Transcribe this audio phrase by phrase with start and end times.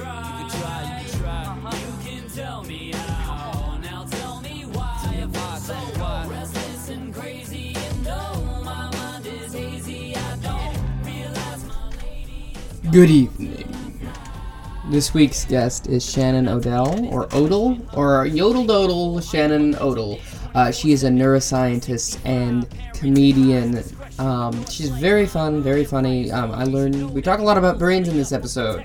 [0.00, 0.40] try.
[0.40, 1.78] You can try, you can try.
[1.78, 3.78] You can tell me how.
[3.82, 4.98] Now tell me why.
[5.04, 7.74] I feel so restless and crazy.
[7.76, 13.66] And though my mind is hazy, I don't realize my lady is Good evening.
[14.90, 20.18] This week's guest is Shannon Odell, or Odell, or Yodel Dodel Shannon Odell.
[20.52, 23.84] Uh, she is a neuroscientist and comedian.
[24.18, 26.32] Um, she's very fun, very funny.
[26.32, 28.84] Um, I learned we talk a lot about brains in this episode.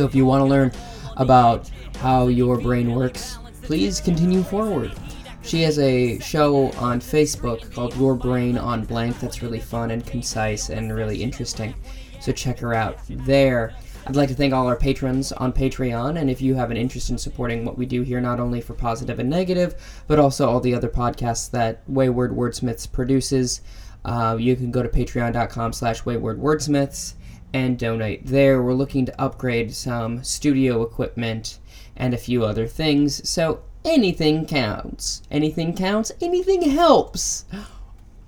[0.00, 0.72] So if you want to learn
[1.18, 4.94] about how your brain works, please continue forward.
[5.42, 10.06] She has a show on Facebook called Your Brain on Blank that's really fun and
[10.06, 11.74] concise and really interesting.
[12.18, 13.74] So check her out there.
[14.06, 17.10] I'd like to thank all our patrons on Patreon, and if you have an interest
[17.10, 20.60] in supporting what we do here, not only for positive and negative, but also all
[20.60, 23.60] the other podcasts that Wayward Wordsmiths produces,
[24.06, 27.16] uh, you can go to patreon.com slash wayward wordsmiths
[27.52, 28.62] and donate there.
[28.62, 31.58] We're looking to upgrade some studio equipment
[31.96, 35.22] and a few other things, so anything counts.
[35.30, 37.44] Anything counts, anything helps.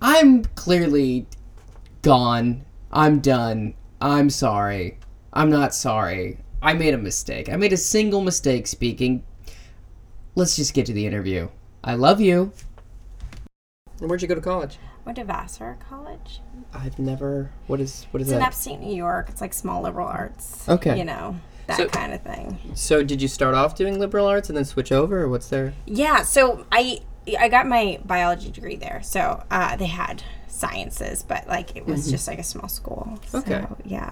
[0.00, 1.26] I'm clearly
[2.02, 2.64] gone.
[2.90, 3.74] I'm done.
[4.00, 4.98] I'm sorry.
[5.32, 6.38] I'm not sorry.
[6.60, 7.48] I made a mistake.
[7.48, 9.24] I made a single mistake speaking.
[10.34, 11.48] Let's just get to the interview.
[11.84, 12.52] I love you.
[13.98, 14.78] Where'd you go to college?
[15.04, 16.40] Went to Vassar College.
[16.72, 17.50] I've never.
[17.66, 19.28] What is what is It's in upstate New York.
[19.28, 20.68] It's like small liberal arts.
[20.68, 20.96] Okay.
[20.96, 21.36] You know,
[21.66, 22.58] that So- kind of thing.
[22.74, 25.74] So did you start off doing liberal arts and then switch over, or what's there?
[25.86, 26.22] Yeah.
[26.22, 27.00] So I
[27.38, 29.00] I got my biology degree there.
[29.02, 33.08] So uh, they had sciences, but like it was just like a small school.
[33.10, 33.36] Mm-hmm.
[33.38, 33.60] Okay.
[33.68, 34.10] So, yeah.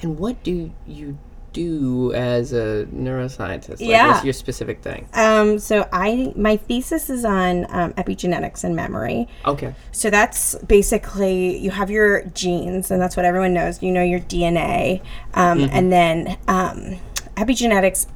[0.00, 1.18] And what do you
[1.54, 3.80] do as a neuroscientist?
[3.80, 4.08] Like, Yeah.
[4.12, 5.08] What's your specific thing?
[5.14, 9.26] Um, so I my thesis is on um, epigenetics and memory.
[9.46, 9.74] Okay.
[9.92, 13.82] So that's basically you have your genes, and that's what everyone knows.
[13.82, 15.00] You know your DNA,
[15.32, 15.76] um, Mm-hmm.
[15.76, 17.00] and then um,
[17.36, 18.06] epigenetics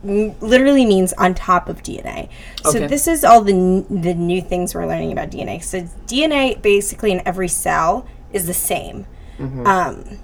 [0.42, 2.28] literally means on top of DNA.
[2.64, 2.86] So Okay.
[2.86, 5.62] this is all the n- the new things we're learning about DNA.
[5.62, 9.06] So DNA basically in every cell is the same.
[9.38, 9.66] Mm-hmm.
[9.66, 10.18] Um,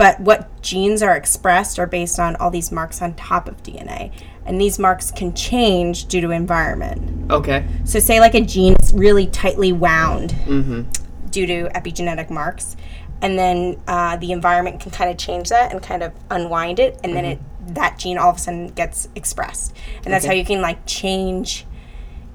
[0.00, 4.10] but what genes are expressed are based on all these marks on top of DNA.
[4.46, 7.30] And these marks can change due to environment.
[7.30, 7.66] Okay.
[7.84, 11.28] So, say like a gene is really tightly wound Mm-hmm.
[11.28, 12.76] due to epigenetic marks,
[13.20, 16.98] and then uh, the environment can kind of change that and kind of unwind it,
[17.04, 17.38] and then it
[17.74, 20.34] that gene all of a sudden gets expressed, and that's Okay.
[20.34, 21.66] how you can like change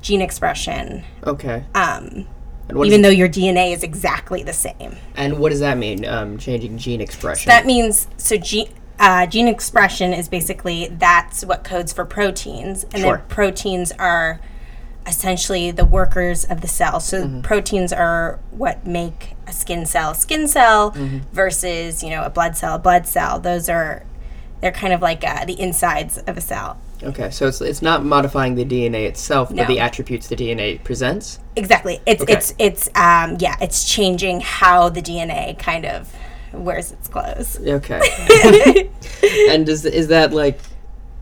[0.03, 1.63] gene expression, Okay.
[1.73, 2.27] um,
[2.69, 4.95] even though your DNA is exactly the same.
[5.15, 6.05] and what does that mean?
[6.05, 7.49] Um, changing gene expression.
[7.49, 8.69] That means so gene.
[8.97, 13.17] Uh, gene expression is basically that's what codes for proteins, and Sure.
[13.17, 14.39] then proteins are
[15.05, 16.99] essentially the workers of the cell.
[16.99, 20.95] So proteins are what make a skin cell a skin cell
[21.31, 23.39] versus you know a blood cell a blood cell.
[23.39, 24.03] Those are
[24.61, 26.79] they're kind of like uh, the insides of a cell.
[27.03, 29.63] Okay, so it's it's not modifying the DNA itself, No.
[29.63, 31.39] but the attributes the DNA presents.
[31.56, 32.00] Exactly.
[32.06, 32.33] It's Okay.
[32.33, 36.13] it's it's um yeah it's changing how the DNA kind of
[36.53, 37.59] wears its clothes.
[37.59, 38.00] Okay.
[39.50, 40.59] and is is that like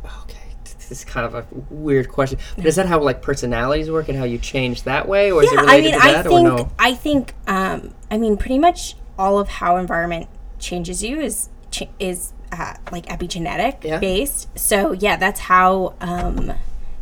[0.06, 0.38] okay?
[0.63, 4.17] This is kind of a weird question, but is that how like personalities work and
[4.17, 6.33] how you change that way, or is it Yeah, related I mean, to I think
[6.33, 6.72] or no?
[6.79, 10.28] I think um, I mean pretty much all of how environment
[10.59, 13.99] changes you is ch- is uh, like epigenetic Yeah.
[13.99, 14.47] based.
[14.57, 16.53] So yeah, that's how um,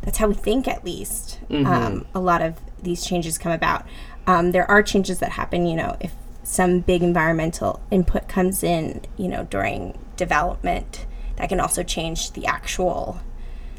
[0.01, 1.39] that's how we think at least.
[1.49, 1.65] Mm-hmm.
[1.67, 3.85] Um, a lot of these changes come about.
[4.27, 5.65] Um, there are changes that happen.
[5.65, 6.13] You know, if
[6.43, 11.05] some big environmental input comes in, you know, during development,
[11.37, 13.19] that can also change the actual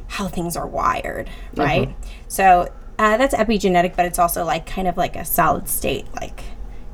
[0.08, 1.62] how things are wired, Uh-huh.
[1.64, 1.94] right?
[2.28, 6.42] So uh, that's epigenetic, but it's also like kind of like a solid state like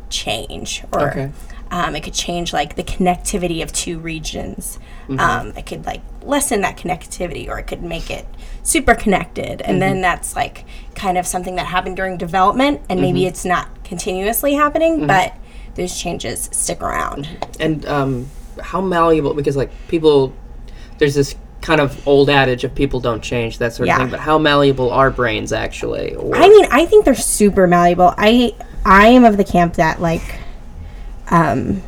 [0.09, 1.31] change, or Okay.
[1.71, 4.79] Um, it could change like the connectivity of two regions.
[5.09, 5.21] Mm-hmm.
[5.21, 8.27] Um, it could like lessen that connectivity, or it could make it
[8.63, 9.79] super connected, and Mm-hmm.
[9.81, 10.65] then that's like
[10.95, 13.29] kind of something that happened during development, and maybe Mm-hmm.
[13.29, 15.35] it's not continuously happening, but
[15.75, 17.29] those changes stick around.
[17.61, 18.27] And um,
[18.63, 19.33] how malleable?
[19.35, 20.35] Because like people,
[20.99, 23.97] there's this kind of old adage of people don't change that sort Yeah.
[23.97, 24.11] of thing.
[24.11, 26.15] But how malleable are brains actually?
[26.15, 28.15] Or, I mean, I think they're super malleable.
[28.17, 28.55] I
[28.85, 30.23] I am of the camp that like
[31.31, 31.83] um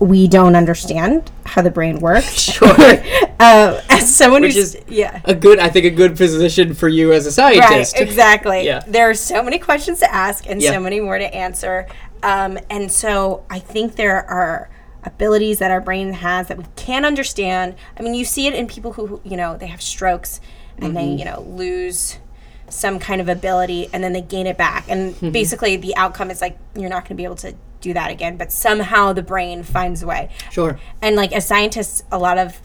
[0.00, 2.38] we don't understand how the brain works.
[2.52, 2.68] sure.
[3.40, 5.20] uh, as someone Which who's is yeah.
[5.24, 7.94] a good, I think, a good position for you as a scientist.
[7.94, 8.66] Right, exactly.
[8.66, 8.82] Yeah.
[8.86, 10.72] There are so many questions to ask and Yeah.
[10.72, 11.86] so many more to answer.
[12.22, 14.68] Um, and so I think there are
[15.04, 17.74] abilities that our brain has that we can't understand.
[17.98, 20.40] I mean, you see it in people who, you know, they have strokes
[20.78, 22.18] and they, you know, lose
[22.68, 24.86] some kind of ability and then they gain it back.
[24.88, 27.54] And basically, the outcome is like you're not going to be able to
[27.84, 30.30] do that again, but somehow the brain finds a way.
[30.50, 30.78] Sure.
[31.00, 32.60] And like as scientists, a lot of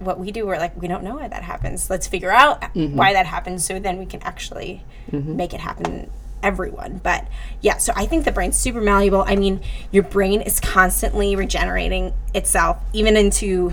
[0.00, 1.88] what we do, we're like, we don't know why that happens.
[1.88, 6.10] Let's figure out why that happens so then we can actually make it happen
[6.42, 7.00] everyone.
[7.02, 7.26] But
[7.60, 9.24] yeah, so I think the brain's super malleable.
[9.26, 9.60] I mean,
[9.90, 13.72] your brain is constantly regenerating itself, even into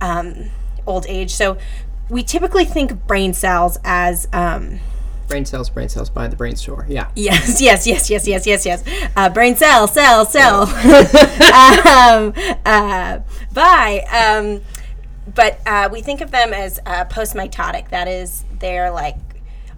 [0.00, 0.50] um,
[0.86, 1.32] old age.
[1.32, 1.58] So
[2.08, 4.80] we typically think brain cells as um,
[5.32, 6.84] Brain cells, brain cells by the brain store.
[6.90, 7.10] Yeah.
[7.16, 8.84] Yes, yes, yes, yes, yes, yes, yes.
[9.16, 10.62] Uh, brain cell, cell, cell.
[11.54, 12.34] um,
[12.66, 13.20] uh,
[13.54, 14.04] bye.
[14.12, 14.60] Um,
[15.34, 17.88] but uh, we think of them as uh, post-mitotic.
[17.88, 19.16] That is, they're like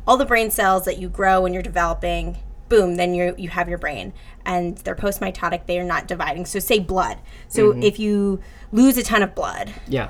[0.09, 2.39] all the brain cells that you grow when you're developing.
[2.69, 4.13] Boom, then you you have your brain,
[4.45, 5.67] and they're post-mitotic.
[5.67, 6.47] They are not dividing.
[6.47, 7.19] So, say blood.
[7.47, 8.41] So, if you
[8.73, 10.09] lose a ton of blood, Yeah.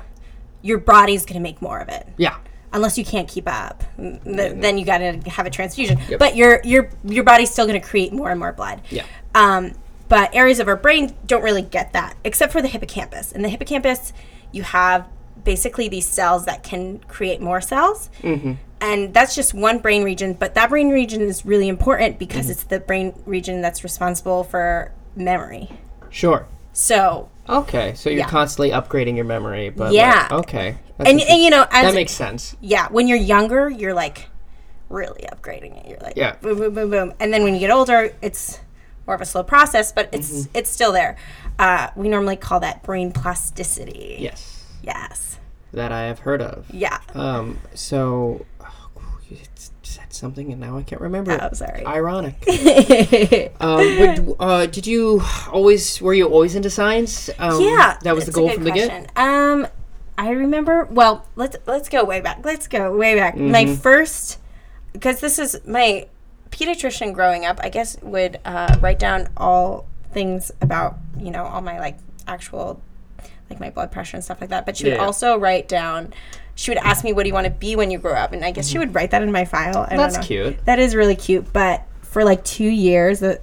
[0.63, 2.37] your body's going to make more of it Yeah.
[2.75, 6.61] Unless you can't keep up th- then you got to have a transfusion but your
[6.63, 9.03] your your body's still going to create more and more blood Yeah.
[9.33, 9.71] um,
[10.09, 13.49] but areas of our brain don't really get that except for the hippocampus in the
[13.49, 14.13] hippocampus
[14.51, 15.07] you have
[15.43, 18.53] basically these cells that can create more cells Mm-hmm.
[18.81, 22.63] and that's just one brain region but that brain region is really important because it's
[22.63, 25.69] the brain region that's responsible for memory
[26.09, 26.45] Sure.
[26.73, 28.27] so Okay, so you're Yeah.
[28.27, 30.21] constantly upgrading your memory, but Yeah.
[30.23, 32.55] like, okay, That's and, and you know as that makes sense.
[32.61, 34.29] yeah, when you're younger, you're like
[34.89, 35.89] really upgrading it.
[35.89, 36.35] You're like Yeah.
[36.41, 38.59] boom, boom, boom, boom, and then when you get older, it's
[39.07, 40.57] more of a slow process, but it's Mm-hmm.
[40.57, 41.17] it's still there.
[41.59, 44.17] Uh, we normally call that brain plasticity.
[44.19, 45.39] Yes, Yes.
[45.73, 46.65] that I have heard of.
[46.71, 46.99] Yeah.
[47.13, 49.37] Um, so oh, you
[49.83, 51.37] said something, and now I can't remember.
[51.41, 51.85] Oh, sorry.
[51.85, 52.35] Ironic.
[53.59, 55.21] um, but, uh, did you
[55.51, 56.01] always?
[56.01, 57.29] Were you always into science?
[57.39, 59.11] Um, yeah, that was the goal from the get.
[59.17, 59.67] Um,
[60.17, 60.85] I remember.
[60.85, 62.39] Well, let's let's go way back.
[62.43, 63.35] Let's go way back.
[63.37, 63.75] My Mm-hmm.
[63.75, 64.39] first,
[64.93, 66.07] because this is my
[66.51, 67.59] pediatrician growing up.
[67.61, 71.97] I guess would uh, write down all things about you know all my like
[72.27, 72.81] actual
[73.49, 74.65] like my blood pressure and stuff like that.
[74.65, 76.13] But she would also write down.
[76.55, 78.45] She would ask me, "What do you want to be when you grow up?" And
[78.45, 79.79] I guess she would write that in my file.
[79.79, 79.97] I Mm-hmm.
[79.97, 80.65] That's cute.
[80.65, 81.51] That is really cute.
[81.51, 83.35] But for like two years, uh,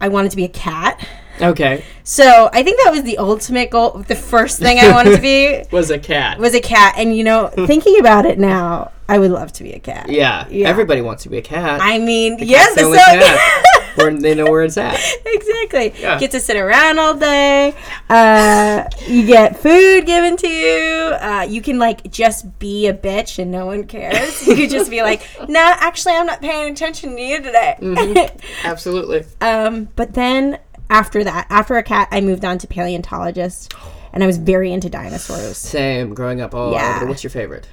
[0.00, 1.06] I wanted to be a cat.
[1.40, 4.04] Okay, So I think that was the ultimate goal.
[4.06, 6.38] The first thing I wanted to be was a cat.
[6.38, 6.94] was a cat.
[6.98, 10.08] And you know, thinking about it now, I would love to be a cat.
[10.08, 10.68] yeah, Yeah.
[10.68, 11.80] everybody wants to be a cat.
[11.82, 14.98] I mean, yes, the only so- cat where they know where it's at.
[15.26, 15.92] exactly.
[16.00, 16.18] Yeah.
[16.18, 17.74] Get to sit around all day.
[18.08, 20.88] Uh, you get food given to you.
[21.20, 24.46] Uh, you can like just be a bitch and no one cares.
[24.46, 28.66] You could just be like, "No, actually, I'm not paying attention to you today." Mm-hmm.
[28.66, 29.24] Absolutely.
[29.42, 30.58] Um, but then
[30.92, 33.74] after that, after a cat, I moved on to paleontologist,
[34.12, 35.56] and I was very into dinosaurs.
[35.56, 36.14] Same.
[36.14, 36.96] Growing up all Yeah.
[36.96, 37.06] over.
[37.06, 37.66] What's your favorite?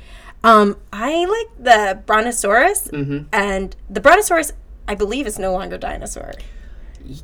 [0.43, 3.23] Um, I like the Brontosaurus, Mm-hmm.
[3.33, 4.53] and the Brontosaurus,
[4.87, 6.31] I believe, is no longer dinosaur.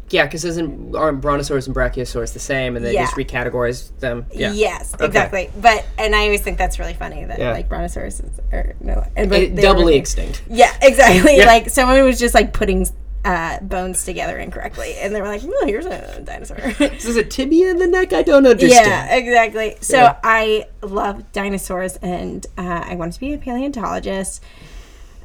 [0.09, 3.03] Yeah, because isn't aren't Brontosaurus and Brachiosaurus the same, and they Yeah.
[3.05, 4.25] just recategorize them?
[4.33, 4.51] Yeah.
[4.51, 5.49] Yes, exactly.
[5.61, 7.51] But and I always think that's really funny that Yeah.
[7.51, 10.41] like Brontosaurus is or no, and but It- doubly were- extinct.
[10.49, 11.37] Yeah, exactly.
[11.37, 11.45] Yeah.
[11.45, 12.87] Like someone was just like putting
[13.25, 17.23] uh, bones together incorrectly, and they were like, "Oh, here's a dinosaur." This is a
[17.23, 18.13] tibia in the neck.
[18.13, 18.85] I don't understand.
[18.87, 19.75] Yeah, exactly.
[19.81, 20.17] So Yeah.
[20.23, 24.43] I love dinosaurs, and uh, I wanted to be a paleontologist.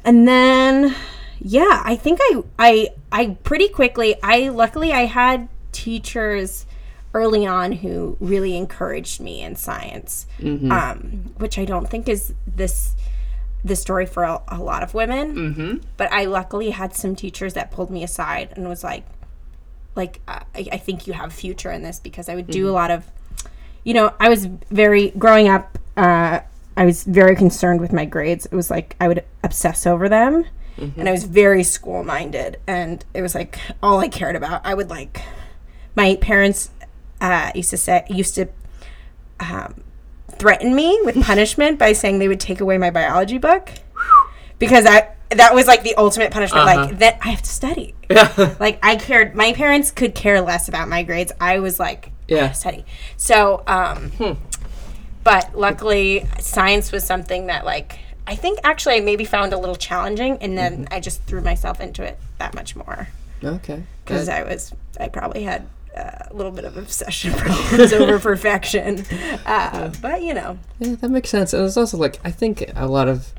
[0.03, 0.95] And then,
[1.39, 4.15] yeah, I think I, I, I pretty quickly.
[4.23, 6.65] I luckily I had teachers
[7.13, 10.25] early on who really encouraged me in science,
[10.71, 12.95] um, which I don't think is this
[13.63, 15.35] the story for a, a lot of women.
[15.35, 15.77] Mm-hmm.
[15.97, 19.05] But I luckily had some teachers that pulled me aside and was like,
[19.95, 22.91] like I, I think you have future in this because I would do a lot
[22.91, 23.05] of
[23.83, 26.39] you know i was very growing up uh,
[26.77, 28.45] i was very concerned with my grades.
[28.45, 30.45] It was like i would obsess over them.
[30.77, 34.73] And i was very school minded and it was like all i cared about i
[34.73, 35.21] would like
[35.95, 36.71] my parents
[37.19, 38.47] uh, used to say used to
[39.39, 39.83] um,
[40.41, 43.69] threaten me with punishment by saying they would take away my biology book
[44.57, 46.67] because I that was like the ultimate punishment.
[46.67, 46.85] Uh-huh.
[46.87, 47.93] Like that I have to study.
[48.59, 49.35] like I cared.
[49.35, 51.31] My parents could care less about my grades.
[51.39, 52.41] I was like, I Yeah.
[52.47, 52.85] have to study.
[53.17, 54.11] So, um,
[55.23, 59.75] but luckily, science was something that like I think actually I maybe found a little
[59.75, 63.07] challenging, and then I just threw myself into it that much more
[63.43, 63.83] Okay.
[64.03, 65.67] because I was I probably had.
[65.95, 69.03] Uh, a little bit of obsession problems over perfection,
[69.45, 71.53] uh, but you know, Yeah, that makes sense.
[71.53, 73.33] And it's also like I think a lot of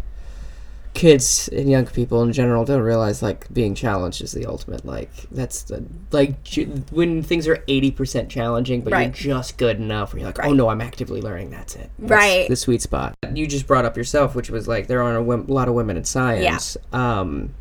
[0.94, 4.84] kids and young people in general don't realize like being challenged is the ultimate.
[4.84, 9.04] Like that's the like ju- when things are eighty percent challenging, but Right.
[9.24, 10.12] you're just good enough.
[10.12, 11.50] Where you're like, oh no, I'm actively learning.
[11.50, 11.90] That's it.
[11.98, 12.46] That's Right.
[12.48, 13.14] The sweet spot.
[13.32, 16.04] You just brought up yourself, which was like there aren't a, lot of women in
[16.04, 16.76] science.
[16.92, 17.54] Um.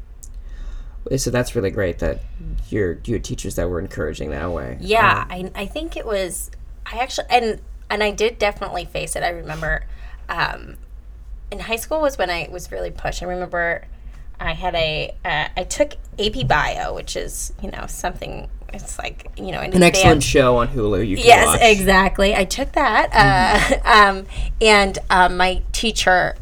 [1.17, 2.19] So that's really great that
[2.69, 4.77] you're you had teachers that were encouraging that way.
[4.79, 6.51] Yeah, I, I think it was.
[6.85, 9.23] I actually and and I did definitely face it.
[9.23, 9.83] I remember
[10.29, 10.77] um,
[11.51, 13.21] in high school was when I was really pushed.
[13.23, 13.85] I remember
[14.39, 18.49] I had a uh, I took AP Bio, which is you know something.
[18.73, 21.05] It's like you know an, An excellent show on Hulu.
[21.05, 21.59] You can Yes, watch.
[21.61, 22.35] exactly.
[22.35, 24.25] I took that, uh, um,
[24.61, 26.35] and um, my teacher,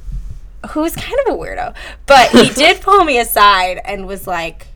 [0.71, 1.73] who was kind of a weirdo,
[2.05, 4.67] but he did pull me aside and was like,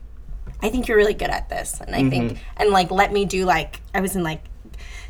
[0.62, 3.44] "I think you're really good at this," and I think, and like let me do
[3.44, 4.42] like I was in like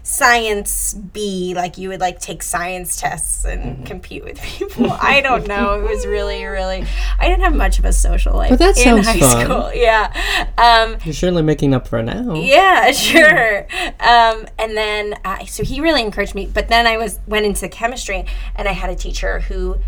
[0.06, 4.92] science B, like you would like take science tests and compete with people.
[4.92, 5.80] I don't know.
[5.80, 6.84] It was really, really.
[7.18, 9.44] I didn't have much of a social life But that in sounds high fun.
[9.46, 9.70] school.
[9.74, 10.12] Yeah.
[10.58, 12.34] Um, You're certainly making up for now.
[12.34, 13.66] yeah, sure.
[13.98, 16.46] Um, and then, uh, so he really encouraged me.
[16.52, 18.26] But then I was went into chemistry,
[18.56, 19.78] and I had a teacher who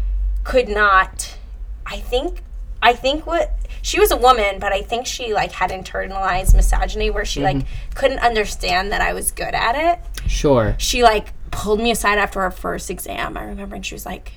[0.46, 1.36] could not.
[1.84, 2.42] I think,
[2.80, 7.10] I think what she was a woman, but I think she like had internalized misogyny,
[7.10, 7.92] where she like mm-hmm.
[7.94, 10.30] couldn't understand that I was good at it.
[10.30, 10.76] Sure.
[10.78, 13.36] She like pulled me aside after our first exam.
[13.36, 14.32] I remember, and she was like,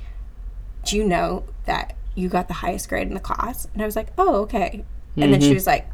[0.84, 3.96] "Do you know that you got the highest grade in the class?" And I was
[3.96, 4.84] like, "Oh, okay."
[5.16, 5.56] And then she mm-hmm.
[5.56, 5.88] was like.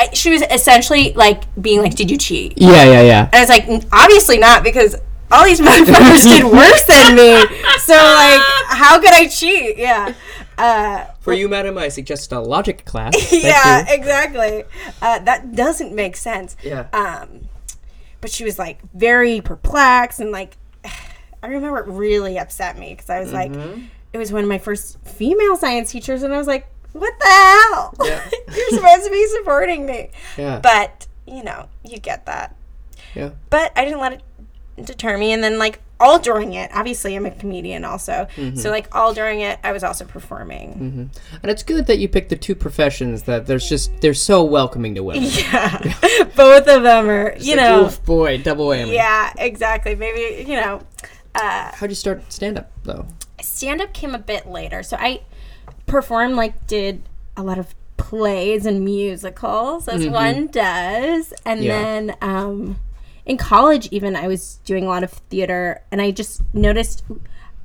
[0.00, 3.30] I, she was essentially like being like, "Did you cheat?" Yeah, yeah, yeah.
[3.32, 4.94] And I was like, "Obviously not, because
[5.30, 7.40] all these motherfuckers did worse than me.
[7.80, 10.14] So like, how could I cheat?" Yeah,
[10.56, 13.14] uh, For you, madam, I suggest a logic class.
[13.32, 14.64] Yeah, exactly.
[15.02, 16.56] Uh, that doesn't make sense.
[16.62, 16.86] Yeah.
[16.92, 17.48] Um,
[18.20, 20.56] but she was like very perplexed and like,
[21.42, 23.84] I remember it really upset me because I was like, Mm-hmm.
[24.12, 27.26] it was one of my first female science teachers, and I was like, what the
[27.26, 27.94] hell?
[28.04, 28.28] Yeah.
[28.56, 30.10] You're supposed to be supporting me.
[30.36, 30.58] Yeah.
[30.60, 32.56] But, you know, you get that.
[33.14, 33.30] yeah.
[33.50, 34.22] But I didn't let it
[34.84, 35.32] deter me.
[35.32, 38.26] And then, like, all during it, obviously, I'm a comedian also.
[38.36, 38.56] Mm-hmm.
[38.56, 41.10] So, like, all during it, I was also performing.
[41.42, 44.94] And it's good that you picked the two professions that there's just they're so welcoming
[44.94, 45.24] to women.
[45.30, 45.78] Yeah.
[46.36, 47.86] Both of them are, you Like, know.
[47.86, 48.94] oof, boy, double whammy.
[48.94, 49.94] Yeah, exactly.
[49.96, 50.82] Maybe, you know,
[51.34, 53.06] uh, How'd you start stand up though?
[53.40, 54.82] stand up came a bit later.
[54.82, 55.22] So I
[55.86, 57.02] performed, like, did
[57.36, 61.32] a lot of plays and musicals, as one does.
[61.44, 61.66] And Mm-hmm.
[61.66, 61.82] Yeah.
[61.82, 62.78] then um,
[63.28, 67.04] in college, even, I was doing a lot of theater, and I just noticed.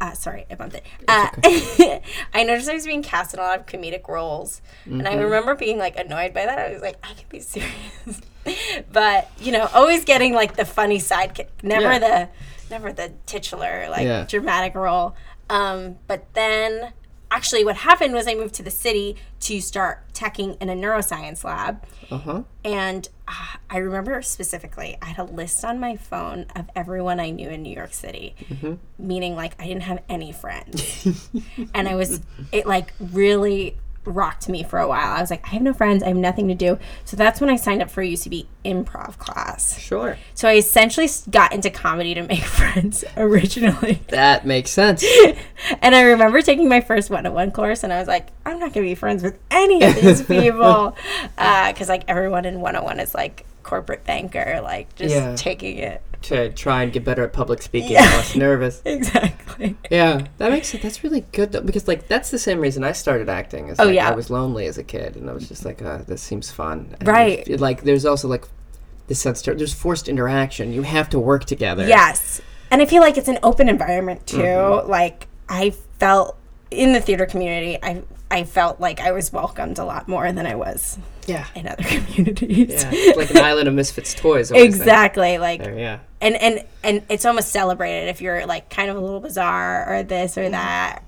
[0.02, 0.84] Uh, sorry, I bumped it.
[1.08, 1.30] Uh,
[2.34, 5.08] I noticed I was being cast in a lot of comedic roles, and Mm-hmm.
[5.08, 6.60] I remember being like annoyed by that.
[6.60, 8.22] I was like, I can be serious,
[8.92, 12.00] but you know, always getting like the funny sidekick, never Yeah.
[12.00, 12.30] the,
[12.70, 14.26] never the titular like Yeah.
[14.28, 15.16] dramatic role.
[15.50, 16.92] Um, but then,
[17.32, 21.44] actually, what happened was I moved to the city to start teching in a neuroscience
[21.46, 22.44] lab, Uh huh.
[22.66, 23.08] and
[23.70, 27.64] I remember specifically, I had a list on my phone of everyone I knew in
[27.64, 28.74] New York City, mm-hmm.
[29.00, 31.32] meaning like I didn't have any friends.
[31.74, 32.22] and I was,
[32.52, 35.16] it like really rocked me for a while.
[35.16, 36.78] I was like, I have no friends, I have nothing to do.
[37.06, 39.80] So that's when I signed up for UCB improv class.
[39.80, 40.18] Sure.
[40.34, 44.02] So I essentially got into comedy to make friends originally.
[44.10, 45.04] That makes sense.
[45.82, 48.86] And I remember taking my first one-on-one course, and I was like, I'm not gonna
[48.86, 50.96] be friends with any of these people,
[51.38, 55.36] uh, because like everyone in one-on-one is like corporate banker, like just Yeah.
[55.38, 58.04] taking it to try and get better at public speaking Yeah.
[58.06, 58.82] and less nervous.
[58.86, 59.76] exactly.
[59.92, 60.84] Yeah, that makes sense.
[60.84, 63.70] That's really good though, because like that's the same reason I started acting.
[63.70, 64.10] Is, Oh, like, yeah.
[64.10, 66.96] I was lonely as a kid, and I was just like, uh, this seems fun.
[67.00, 67.48] And Right.
[67.48, 68.46] it- like, there's also like
[69.08, 70.74] the sense to, there's forced interaction.
[70.74, 71.86] You have to work together.
[71.88, 74.38] Yes, and I feel like it's an open environment too.
[74.38, 74.90] Mm-hmm.
[74.90, 76.38] Like I felt
[76.72, 80.48] in the theater community, I I felt like I was welcomed a lot more than
[80.48, 81.46] I was Yeah.
[81.56, 82.70] in other communities.
[82.84, 82.90] Yeah.
[82.94, 84.52] It's like an island of misfits toys.
[84.52, 85.38] Exactly.
[85.38, 86.00] Like There, yeah.
[86.22, 90.04] and and and it's almost celebrated if you're like kind of a little bizarre or
[90.04, 90.48] this Mm-hmm.
[90.48, 91.04] or that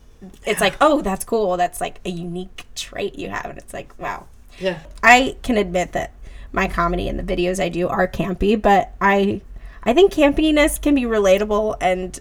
[0.46, 3.94] it's like oh that's cool that's like a unique trait you have and it's like
[4.00, 4.26] wow
[4.60, 4.80] Yeah.
[5.04, 6.14] i can admit that
[6.52, 9.42] my comedy and the videos i do are campy but i
[9.84, 12.20] i think campiness can be relatable and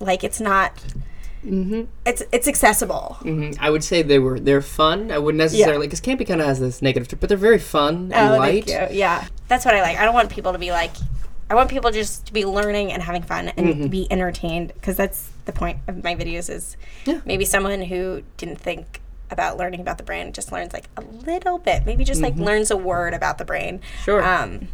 [0.00, 0.72] like it's not
[1.44, 5.10] it's it's accessible hmm I would say they were they're fun.
[5.10, 8.12] I wouldn't necessarily because campy kind of has this negative, tr- but they're very fun
[8.14, 8.66] and Oh, light.
[8.66, 8.96] thank you.
[8.98, 9.98] Yeah, that's what I like.
[9.98, 10.92] I don't want people to be like.
[11.50, 15.30] I want people just to be learning and having fun and be entertained because that's
[15.44, 16.48] the point of my videos.
[16.48, 17.20] Is Yeah.
[17.26, 21.58] maybe someone who didn't think about learning about the brain just learns like a little
[21.58, 21.84] bit.
[21.84, 23.80] Maybe just like learns a word about the brain.
[24.04, 24.22] Sure.
[24.22, 24.68] Um,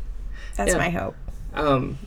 [0.56, 0.78] that's Yeah.
[0.78, 1.16] my hope.
[1.54, 1.98] um,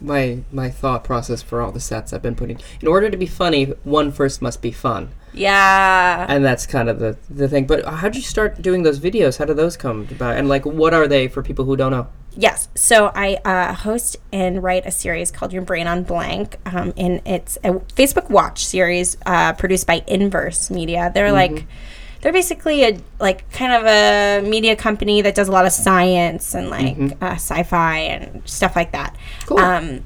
[0.00, 2.58] my my thought process for all the sets I've been putting.
[2.80, 6.26] In order to be funny, one first must be fun, Yeah.
[6.28, 7.66] and that's kind of the the thing.
[7.66, 9.38] But how'd you start doing those videos?
[9.38, 10.36] How did those come about?
[10.36, 12.06] And like, what are they for people who don't know?
[12.36, 12.68] Yes.
[12.76, 16.56] So I uh, host and write a series called Your Brain on Blank.
[16.66, 21.10] Um, and it's a Facebook Watch series uh, produced by Inverse Media.
[21.12, 21.66] They're like,
[22.20, 26.54] they're basically a like kind of a media company that does a lot of science
[26.54, 29.16] and like uh, sci-fi and stuff like that.
[29.46, 29.58] Cool.
[29.58, 30.04] Um,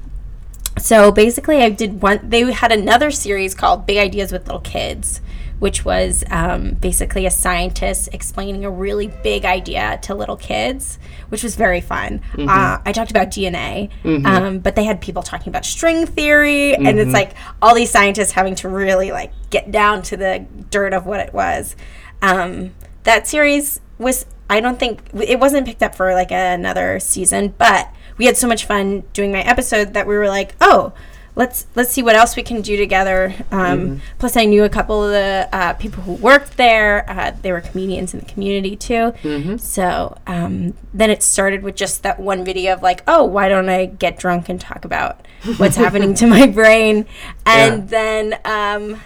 [0.77, 2.19] so basically, I did one.
[2.23, 5.21] They had another series called Big Ideas with Little Kids,
[5.59, 10.97] which was um, basically a scientist explaining a really big idea to little kids,
[11.29, 12.21] which was very fun.
[12.49, 13.91] Uh, I talked about DNA,
[14.25, 18.31] um, but they had people talking about string theory, and it's like all these scientists
[18.31, 21.75] having to really like get down to the dirt of what it was.
[22.23, 27.53] Um, that series was I don't think it wasn't picked up for like another season,
[27.57, 30.93] but we had so much fun doing my episode that we were like, oh,
[31.35, 33.33] let's let's see what else we can do together.
[33.51, 37.09] Um, Plus, I knew a couple of the uh, people who worked there.
[37.09, 39.13] Uh, they were comedians in the community too.
[39.57, 43.69] So um, then it started with just that one video of like, oh, why don't
[43.69, 45.25] I get drunk and talk about
[45.57, 47.05] what's happening to my brain?
[47.45, 49.01] And then um,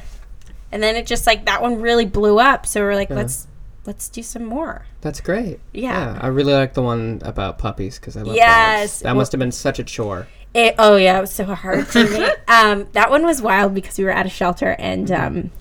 [0.71, 2.65] and then it just like that one really blew up.
[2.65, 3.47] So we're like, let's
[3.85, 4.85] let's do some more.
[5.01, 5.59] That's great.
[5.73, 6.17] Yeah.
[6.21, 8.91] I really like the one about puppies because I love Yes.
[8.91, 8.99] dogs.
[9.01, 10.27] That must have been such a chore.
[10.53, 12.25] It, oh yeah, it was so hard for me.
[12.47, 15.51] um, that one was wild because we were at a shelter and um,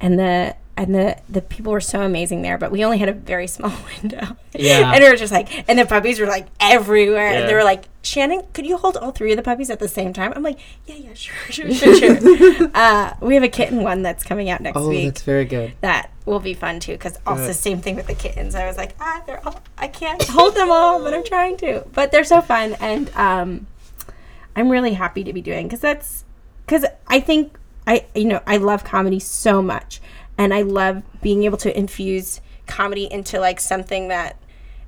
[0.00, 3.12] and the and the the people were so amazing there, but we only had a
[3.12, 4.36] very small window.
[4.52, 4.92] Yeah.
[4.92, 7.84] and we were just like, and the puppies were like everywhere, and they were like,
[8.02, 10.32] Shannon, could you hold all three of the puppies at the same time?
[10.36, 12.70] I'm like, yeah, yeah, sure, sure, sure, sure.
[12.74, 15.02] uh, we have a kitten one that's coming out next Oh, week.
[15.02, 15.74] Oh, that's very good.
[15.80, 17.54] that will be fun too because also Good.
[17.56, 20.70] same thing with the kittens i was like ah they're all i can't hold them
[20.70, 23.66] all but i'm trying to but they're so fun and um
[24.56, 26.24] i'm really happy to be doing because that's
[26.64, 30.00] because i think i you know i love comedy so much
[30.38, 34.36] and i love being able to infuse comedy into like something that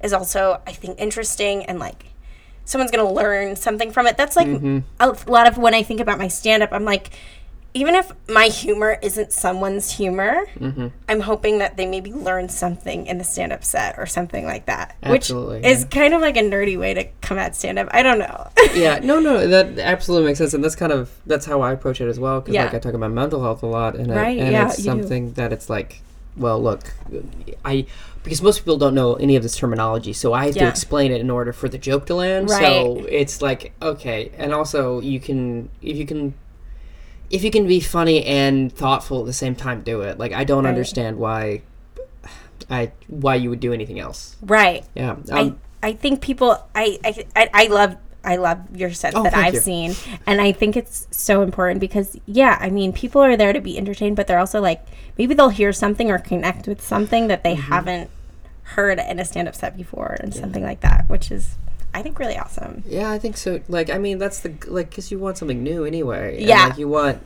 [0.03, 2.07] is also i think interesting and like
[2.65, 4.17] someone's gonna learn something from it.
[4.17, 4.81] That's like mm-hmm.
[4.99, 7.11] a lot of when i think about my stand-up i'm like
[7.77, 10.89] even if my humor isn't someone's humor, mm-hmm.
[11.09, 14.65] I'm hoping that they maybe learn something in the stand up set or something like
[14.65, 14.97] that.
[15.03, 17.89] Absolutely, which is kind of like a nerdy way to come at stand up.
[17.91, 18.49] I don't know.
[18.75, 22.01] yeah, no, no, that absolutely makes sense, and that's kind of that's how I approach
[22.01, 22.41] it as well.
[22.41, 22.65] Because Yeah.
[22.65, 24.83] like I talk about mental health a lot, and, Right, I, and yeah, it's do.
[24.83, 26.01] something that it's like,
[26.35, 26.95] well, look,
[27.63, 27.85] I
[28.25, 31.21] because most people don't know any of this terminology, so I have to explain it
[31.21, 32.49] in order for the joke to land.
[32.49, 32.61] Right.
[32.61, 36.35] So it's like okay, and also you can if you can.
[37.31, 40.19] If you can be funny and thoughtful at the same time, do it.
[40.19, 40.71] Like I don't Right.
[40.71, 41.63] understand why,
[42.71, 44.37] I why you would do anything else.
[44.43, 44.85] right.
[44.95, 49.15] Yeah, I, um, I think people I, I I I love I love your sets
[49.17, 49.61] Oh, that I've you.
[49.61, 49.95] seen
[50.27, 53.79] and I think it's so important because yeah I mean people are there to be
[53.79, 54.85] entertained but they're also like
[55.17, 57.73] maybe they'll hear something or connect with something that they Mm-hmm.
[57.73, 58.11] haven't
[58.75, 61.55] heard in a stand up set before and something like that which is
[61.97, 63.61] I think really awesome Yeah, I think so.
[63.69, 66.37] Like, I mean, that's the like, cause you want something new anyway.
[66.37, 66.67] and, Yeah.
[66.67, 67.21] like, you want.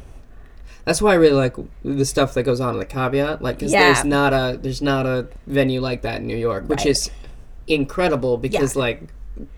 [0.85, 3.43] That's why I really like the stuff that goes on in the caveat.
[3.43, 3.93] Like, cause Yeah.
[3.93, 6.87] there's not a there's not a venue like that in New York, which Right.
[6.95, 7.11] is
[7.67, 8.81] incredible because Yeah.
[8.81, 9.03] like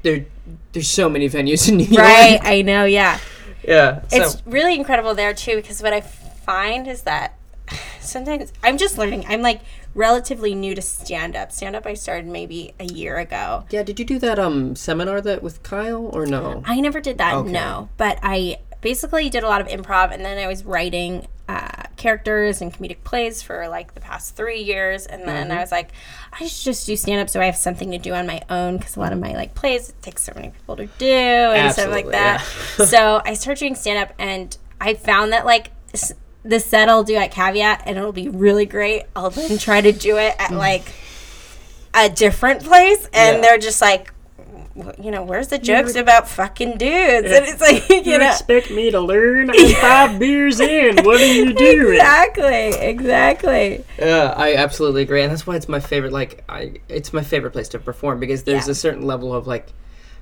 [0.03, 0.25] there
[0.73, 2.03] there's so many venues in New York.
[2.03, 3.19] right I know yeah
[3.69, 4.01] Yeah.
[4.09, 7.35] So, it's really incredible there too because what I find is that
[8.01, 9.25] sometimes I'm just learning.
[9.29, 9.61] I'm like
[9.95, 11.53] relatively new to stand up.
[11.53, 13.65] Stand up I started maybe a year ago.
[13.71, 13.83] yeah.
[13.83, 16.63] Did you do that um seminar that with Kyle or no?
[16.67, 17.53] I never did that, Okay.
[17.53, 17.89] no.
[17.97, 22.61] But I basically did a lot of improv and then I was writing uh, characters
[22.63, 25.07] and comedic plays for like the past three years.
[25.07, 25.59] And then Mm-hmm.
[25.59, 25.91] I was like,
[26.33, 28.79] I should just do stand up so I have something to do on my own
[28.79, 31.73] because a lot of my like plays, it takes so many people to do and
[31.73, 32.41] stuff like Absolutely, that.
[32.89, 37.05] so I started doing stand up and I found that like, s- the set I'll
[37.05, 39.05] do at Caveat and it'll be really great.
[39.15, 40.59] I'll then try to do it at mm.
[40.59, 40.85] like
[41.95, 43.41] a different place and Yeah.
[43.41, 44.13] they're just like,
[44.99, 47.31] you know, where's the jokes about fucking dudes?
[47.31, 49.51] And it's like, you, know, expect me to learn?
[49.55, 51.05] I'm five beers in.
[51.05, 51.95] What are you doing?
[51.97, 53.85] exactly, exactly.
[53.99, 56.13] Yeah, I absolutely agree, and that's why it's my favorite.
[56.13, 58.73] Like, I it's my favorite place to perform because there's Yeah.
[58.73, 59.69] a certain level of like.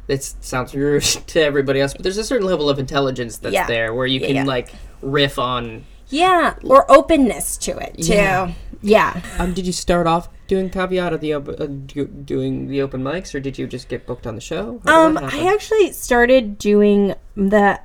[0.09, 3.69] It sounds rude to everybody else, but there's a certain level of intelligence that's Yeah.
[3.69, 4.45] there where you Yeah, can yeah.
[4.45, 5.85] like riff on.
[6.11, 8.13] Yeah, or openness to it too.
[8.15, 8.53] Yeah.
[8.83, 9.21] Yeah.
[9.39, 13.03] Um, did you start off doing caveat at the op- uh, do, doing the open
[13.03, 14.81] mics, or did you just get booked on the show?
[14.87, 15.47] Um, did that happen?
[15.49, 17.81] I actually started doing the.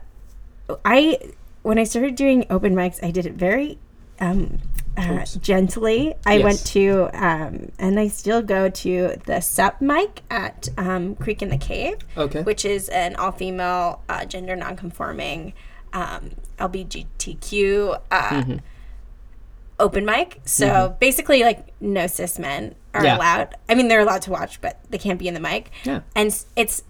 [0.84, 1.20] I
[1.64, 3.78] when I started doing open mics, I did it very
[4.20, 4.60] um,
[4.98, 6.14] uh, gently.
[6.26, 6.44] I Yes.
[6.44, 11.52] went to um, and I still go to the Sup mic at um, Creek and
[11.52, 12.42] the Cave, okay.
[12.44, 15.54] which is an all female, uh, gender nonconforming,
[15.96, 18.44] um, LGBTQ uh,
[19.80, 20.40] open mic.
[20.46, 23.18] So basically, like no cis men are Yeah.
[23.18, 23.56] allowed.
[23.68, 25.72] I mean, they're allowed to watch, but they can't be in the mic.
[25.84, 26.02] Yeah.
[26.16, 26.84] And it's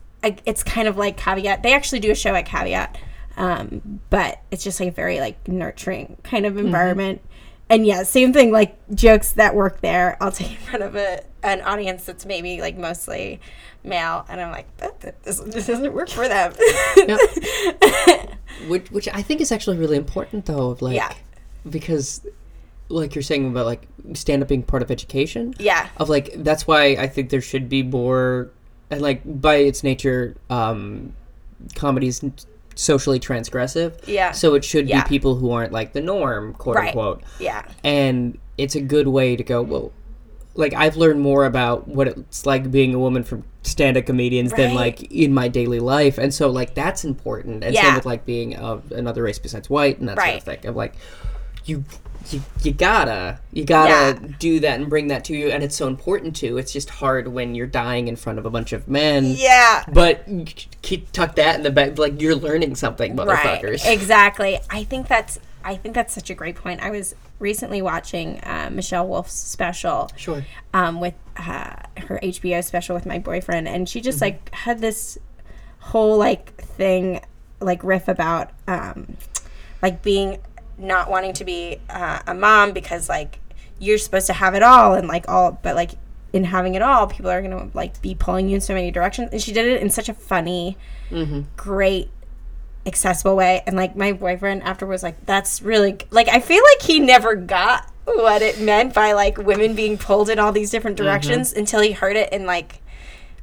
[0.46, 1.62] it's kind of like caveat.
[1.64, 2.98] They actually do a show at caveat,
[3.38, 7.22] um, but it's just like a very like nurturing kind of environment.
[7.70, 8.52] And yeah, same thing.
[8.52, 12.62] Like jokes that work there, I'll take in front of a an audience that's maybe
[12.62, 13.40] like mostly
[13.84, 16.54] male, and I'm like, that, that this, this doesn't work for them.
[18.68, 21.14] which which I think is actually really important though of like Yeah.
[21.70, 22.26] because
[22.90, 26.66] like you're saying about like stand up being part of education yeah, of like that's
[26.68, 28.52] why I think there should be more
[28.90, 31.14] and like by its nature um
[31.74, 32.34] comedy's n-
[32.76, 34.32] socially transgressive Yeah.
[34.32, 35.04] so it should Yeah.
[35.04, 36.88] be people who aren't like the norm quote Right.
[36.88, 39.92] unquote yeah, and it's a good way to go well
[40.56, 44.74] like i've learned more about what it's like being a woman from stand-up comedians than
[44.76, 48.56] like in my daily life and so like that's important and same with like being
[48.56, 50.38] of another race besides white and that sort Right.
[50.38, 50.94] of thing of like
[51.66, 51.84] you
[52.32, 54.28] you, you gotta you gotta Yeah.
[54.40, 57.28] do that and bring that to you and it's so important to it's just hard
[57.28, 59.84] when you're dying in front of a bunch of men yeah.
[59.92, 60.28] but
[60.82, 63.94] keep tuck that in the back like you're learning something motherfuckers Right.
[63.94, 64.60] Exactly.
[64.70, 66.84] I think that's I think that's such a great point.
[66.84, 70.12] I was recently watching uh, Michelle Wolf's special.
[70.16, 70.46] Sure.
[70.76, 75.18] Um, with uh, her HBO special with my boyfriend, and she just like had this
[75.80, 77.20] whole like thing,
[77.60, 79.18] like riff about um,
[79.82, 80.38] like being
[80.78, 83.40] not wanting to be uh, a mom because like
[83.80, 85.92] you're supposed to have it all and like all, but like
[86.34, 89.30] in having it all, people are gonna like be pulling you in so many directions.
[89.32, 90.78] And she did it in such a funny,
[91.56, 92.10] great
[92.86, 93.64] accessible way.
[93.66, 97.36] And like my boyfriend after was like that's really like i feel like he never
[97.36, 101.82] got what it meant by like women being pulled in all these different directions until
[101.82, 102.82] he heard it and like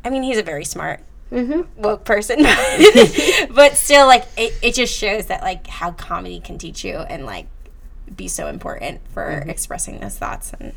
[0.05, 1.01] i mean he's a very smart
[1.33, 1.81] Mm-hmm.
[1.81, 2.43] woke person
[3.55, 7.25] but still like it, it just shows that like how comedy can teach you and
[7.25, 7.47] like
[8.15, 9.49] be so important for mm-hmm.
[9.49, 10.75] expressing those thoughts and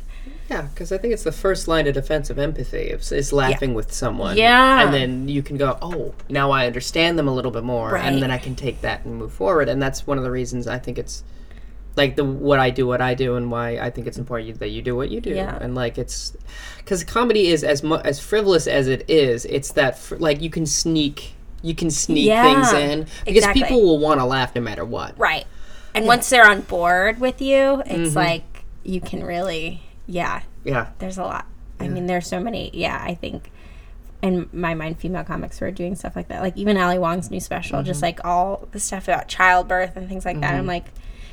[0.48, 3.74] Yeah, because I think it's the first line of defense of empathy is, is laughing
[3.74, 4.36] with someone.
[4.36, 4.84] Yeah.
[4.84, 8.04] And then you can go, oh, now I understand them a little bit more, Right.
[8.04, 9.68] and then I can take that and move forward.
[9.68, 11.24] And that's one of the reasons I think it's
[11.96, 14.68] like the what I do, what I do, and why I think it's important that
[14.68, 15.30] you do what you do.
[15.30, 15.58] Yeah.
[15.60, 16.36] And like it's
[16.78, 19.44] because comedy is as mu- as frivolous as it is.
[19.46, 21.34] It's that fr- like you can sneak.
[21.62, 23.62] You can sneak Yeah, things in because exactly.
[23.62, 25.18] people will want to laugh no matter what.
[25.18, 25.46] right
[25.94, 28.16] and once they're on board with you it's mm-hmm.
[28.16, 30.88] like you can really yeah Yeah.
[30.98, 31.46] there's a lot.
[31.80, 32.70] I mean, there's so many.
[32.72, 33.50] Yeah, I think
[34.22, 36.42] in my mind, female comics were doing stuff like that.
[36.42, 38.06] Like even Ali Wong's new special, just mm-hmm.
[38.06, 40.52] like all the stuff about childbirth and things like that.
[40.54, 40.68] I'm mm-hmm.
[40.68, 40.86] like,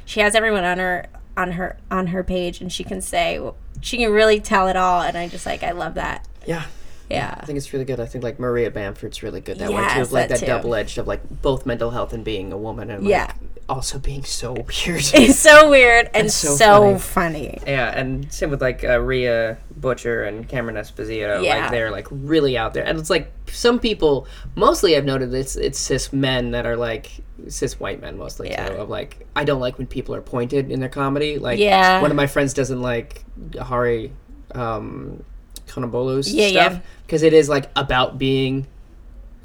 [0.05, 3.39] she has everyone on her on her on her page, and she can say
[3.81, 5.01] she can really tell it all.
[5.01, 6.27] And I just like I love that.
[6.45, 6.65] Yeah.
[7.13, 7.99] Yeah, I think it's really good.
[7.99, 10.05] I think like Maria Bamford's really good that way too.
[10.11, 13.05] Like that that, double edged of like both mental health and being a woman and
[13.05, 13.25] Yeah.
[13.27, 13.35] like
[13.69, 14.67] also being so weird.
[15.13, 17.57] it's so weird and so so, funny.
[17.65, 21.41] yeah, and same with like uh, Rhea Butcher and Cameron Esposito.
[21.43, 21.61] Yeah.
[21.61, 24.27] Like they're like really out there, and it's like some people.
[24.55, 27.09] Mostly, I've noted it's it's cis men that are like
[27.47, 28.67] cis white men mostly Yeah.
[28.69, 28.75] too.
[28.75, 31.39] Of like I don't like when people are pointed in their comedy.
[31.39, 32.01] Like Yeah.
[32.01, 33.23] one of my friends doesn't like
[33.59, 34.11] Hari
[34.55, 35.23] um,
[35.67, 36.69] Kondabolu's Yeah, yeah.
[36.69, 38.67] stuff because it is like about being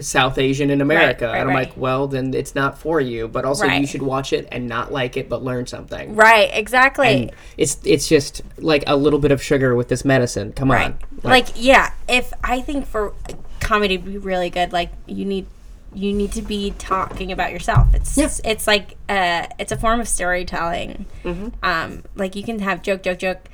[0.01, 1.69] South Asian in America, right, and I'm right.
[1.69, 3.27] like, well, then it's not for you.
[3.27, 6.15] But also, you should watch it and not like it, but learn something.
[6.15, 7.09] Right, exactly.
[7.09, 10.53] And it's it's just like a little bit of sugar with this medicine.
[10.53, 10.87] Come right.
[10.93, 13.13] on, Like, yeah, if I think for
[13.61, 15.47] comedy to be really good, like you need
[15.95, 17.93] you need to be talking about yourself.
[17.95, 18.31] It's Yeah.
[18.45, 21.07] it's like uh it's a form of storytelling.
[21.25, 21.49] Mm-hmm.
[21.63, 23.49] Um, like you can have joke, joke, joke.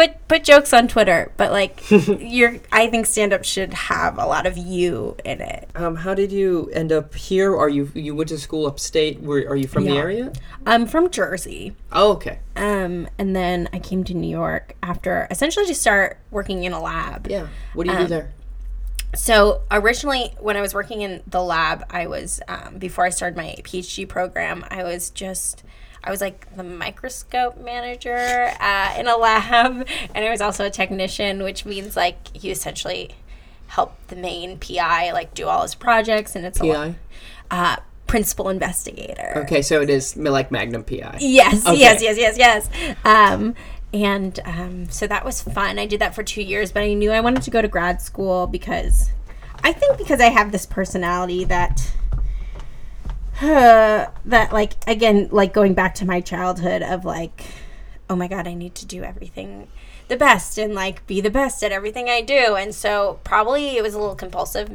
[0.00, 4.24] Put put jokes on Twitter, but like you're I think stand up should have a
[4.24, 5.68] lot of you in it.
[5.74, 7.54] Um, how did you end up here?
[7.54, 9.20] Are you you went to school upstate?
[9.20, 10.32] Were are you from the area?
[10.64, 11.76] I'm from Jersey.
[11.92, 12.38] Oh, okay.
[12.56, 16.80] Um, and then I came to New York after essentially to start working in a
[16.80, 17.26] lab.
[17.28, 17.48] Yeah.
[17.74, 18.32] What do you Um, do there?
[19.14, 23.36] So originally, when I was working in the lab, I was um, before I started
[23.36, 24.64] my PhD program.
[24.70, 25.62] I was just
[26.02, 30.70] I was like the microscope manager uh, in a lab, and I was also a
[30.70, 33.10] technician, which means like you essentially
[33.68, 36.94] help the main PI like do all his projects, and it's a lot, PI.
[37.50, 39.32] uh, principal investigator.
[39.44, 41.18] Okay, so it is like Magnum PI.
[41.20, 41.78] Yes, Okay.
[41.78, 42.96] yes, yes, yes, yes.
[43.04, 43.54] Um,
[43.92, 45.78] and um, so that was fun.
[45.78, 48.00] I did that for two years, but I knew I wanted to go to grad
[48.00, 49.10] school because
[49.62, 51.92] I think because I have this personality that.
[53.40, 57.44] That like again like going back to my childhood of like
[58.08, 59.66] oh my god i need to do everything
[60.08, 63.82] the best and like be the best at everything i do and so probably it
[63.82, 64.70] was a little compulsive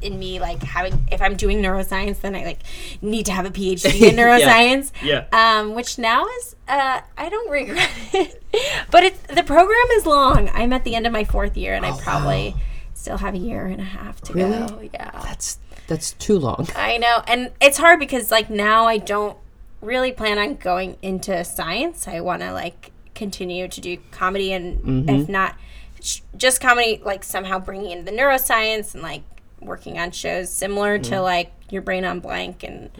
[0.00, 2.60] in me like having if i'm doing neuroscience then i like
[3.02, 5.24] need to have a phd in neuroscience Yeah.
[5.32, 8.42] um, which now is uh, I don't regret it,
[8.90, 10.50] but it the program is long.
[10.52, 12.54] I'm at the end of my fourth year, and I probably
[12.92, 14.58] still have a year and a half to Really?
[14.68, 14.80] go.
[14.92, 16.68] Yeah, That's that's too long.
[16.76, 19.36] I know, and it's hard because like now I don't
[19.80, 22.06] really plan on going into science.
[22.06, 25.08] I want to like continue to do comedy and Mm-hmm.
[25.08, 25.56] if not
[26.00, 29.22] sh- just comedy like somehow bringing in the neuroscience and like
[29.60, 31.10] working on shows similar Mm-hmm.
[31.14, 32.90] to like your brain on blank and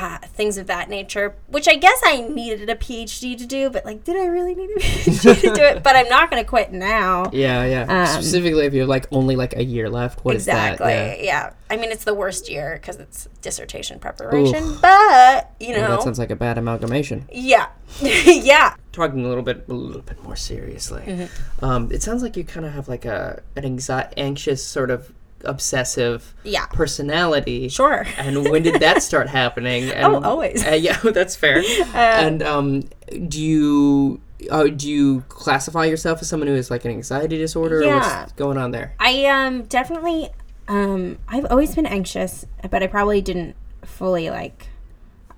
[0.00, 3.84] uh, things of that nature which i guess i needed a phd to do but
[3.84, 6.48] like did i really need a phd to do it but i'm not going to
[6.48, 7.82] quit now Yeah, yeah.
[8.02, 11.22] Um, Specifically, if you have like only like a year left, what is exactly that?
[11.24, 11.52] yeah.
[11.70, 16.02] i mean it's the worst year because it's dissertation preparation but you know Well, that
[16.02, 17.26] sounds like a bad amalgamation.
[17.32, 17.68] yeah
[18.00, 21.02] yeah Talking a little bit, a little bit more seriously.
[21.06, 21.64] Mm-hmm.
[21.64, 25.12] Um, it sounds like you kind of have like a an anxi- anxious sort of
[25.44, 26.66] obsessive Yeah.
[26.66, 27.68] personality.
[27.68, 28.06] Sure.
[28.16, 29.90] And when did that start happening?
[29.98, 30.66] And, Oh, always.
[30.66, 31.62] Uh, yeah, that's fair.
[31.94, 32.82] and um,
[33.28, 34.20] do you
[34.50, 37.78] uh, do you classify yourself as someone who has like an anxiety disorder?
[37.80, 38.20] Or Yeah.
[38.20, 38.94] what's going on there?
[39.00, 40.30] I um definitely
[40.68, 44.68] um I've always been anxious, but I probably didn't fully like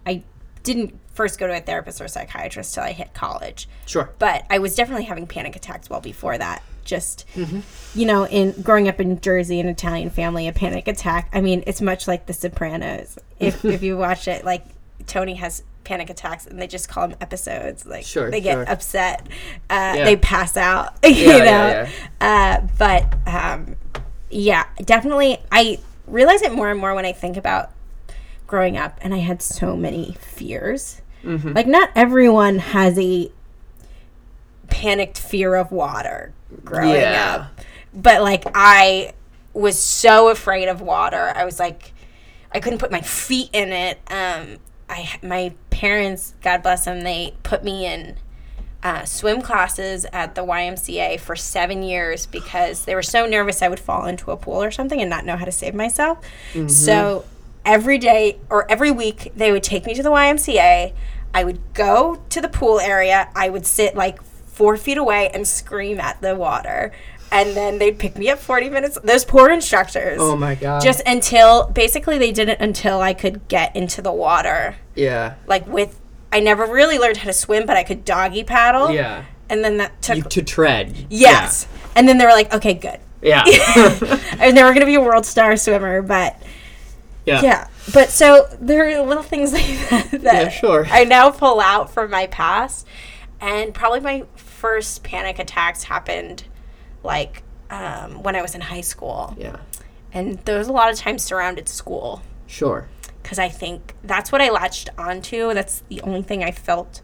[0.07, 0.23] I
[0.63, 3.69] didn't first go to a therapist or a psychiatrist till I hit college.
[3.87, 4.11] Sure.
[4.19, 6.63] But I was definitely having panic attacks well before that.
[6.85, 7.25] Just
[7.95, 11.29] you know, in growing up in Jersey, an Italian family, a panic attack.
[11.33, 13.19] I mean, it's much like The Sopranos.
[13.39, 14.65] If if you watch it, like
[15.07, 17.87] Tony has panic attacks, and they just call them episodes.
[17.87, 18.71] Like Sure, they get sure.
[18.71, 19.27] upset,
[19.71, 20.05] uh, Yeah.
[20.05, 20.95] they pass out.
[21.05, 21.89] You Yeah, know, yeah,
[22.21, 23.77] Uh, but um,
[24.31, 25.39] yeah, definitely.
[25.51, 27.71] I realize it more and more when I think about
[28.47, 31.03] growing up, and I had so many fears.
[31.25, 31.53] Mm-hmm.
[31.53, 33.31] Like, not everyone has a
[34.71, 36.33] panicked fear of water
[36.65, 37.47] growing Yeah.
[37.57, 37.61] up,
[37.93, 39.13] but like I
[39.53, 41.33] was so afraid of water.
[41.35, 41.93] I was like,
[42.53, 43.99] I couldn't put my feet in it.
[44.11, 48.17] Um, I my parents, God bless them, they put me in
[48.83, 53.69] uh, swim classes at the YMCA for seven years because they were so nervous I
[53.69, 56.19] would fall into a pool or something and not know how to save myself.
[56.69, 57.25] So
[57.65, 60.95] every day or every week, they would take me to the YMCA.
[61.35, 63.29] I would go to the pool area.
[63.37, 64.19] I would sit like
[64.61, 66.93] four feet away and scream at the water.
[67.33, 68.99] And then they'd pick me up 40 minutes.
[69.03, 70.19] Those poor instructors.
[70.21, 70.83] Oh my god.
[70.83, 74.77] Just until, basically, they did it until I could get into the water.
[74.95, 75.37] yeah.
[75.47, 75.99] Like with,
[76.31, 78.91] I never really learned how to swim, but I could doggy paddle.
[78.91, 79.25] Yeah.
[79.49, 81.07] And then that took You, to tread.
[81.09, 81.67] Yes.
[81.97, 83.01] And then they were like, okay, good.
[83.23, 83.45] Yeah.
[83.47, 86.37] I was never going to be a world star swimmer, but
[87.25, 87.41] yeah.
[87.43, 87.69] yeah.
[87.95, 90.87] But so there are little things like that, that Yeah, sure.
[90.91, 92.87] I now pull out from my past.
[93.43, 94.25] And probably my
[94.61, 96.45] first panic attacks happened
[97.03, 99.35] like um, when I was in high school.
[99.39, 99.57] Yeah.
[100.13, 102.89] And there was a lot of times surrounded school Sure.
[103.23, 105.55] because I think that's what I latched onto.
[105.55, 107.01] That's the only thing I felt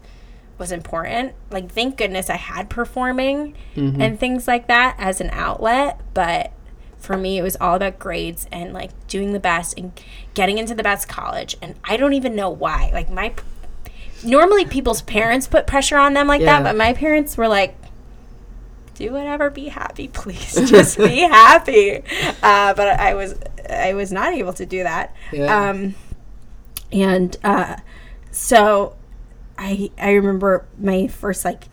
[0.57, 1.33] was important.
[1.51, 6.01] Like, thank goodness I had performing and things like that as an outlet.
[6.13, 6.51] But
[6.97, 9.91] for me, it was all about grades and like doing the best and
[10.33, 11.55] getting into the best college.
[11.61, 12.89] And I don't even know why.
[12.91, 13.33] Like, my
[14.23, 16.57] normally people's parents put pressure on them like Yeah.
[16.59, 17.75] that, but my parents were like,
[18.95, 20.55] do whatever, be happy, please.
[20.69, 21.97] Just be happy.
[22.41, 23.35] Uh, but I was
[23.69, 25.13] I was not able to do that.
[25.31, 25.69] Yeah.
[25.69, 25.95] Um,
[26.91, 27.77] and uh,
[28.31, 28.95] so
[29.57, 31.65] I I remember my first like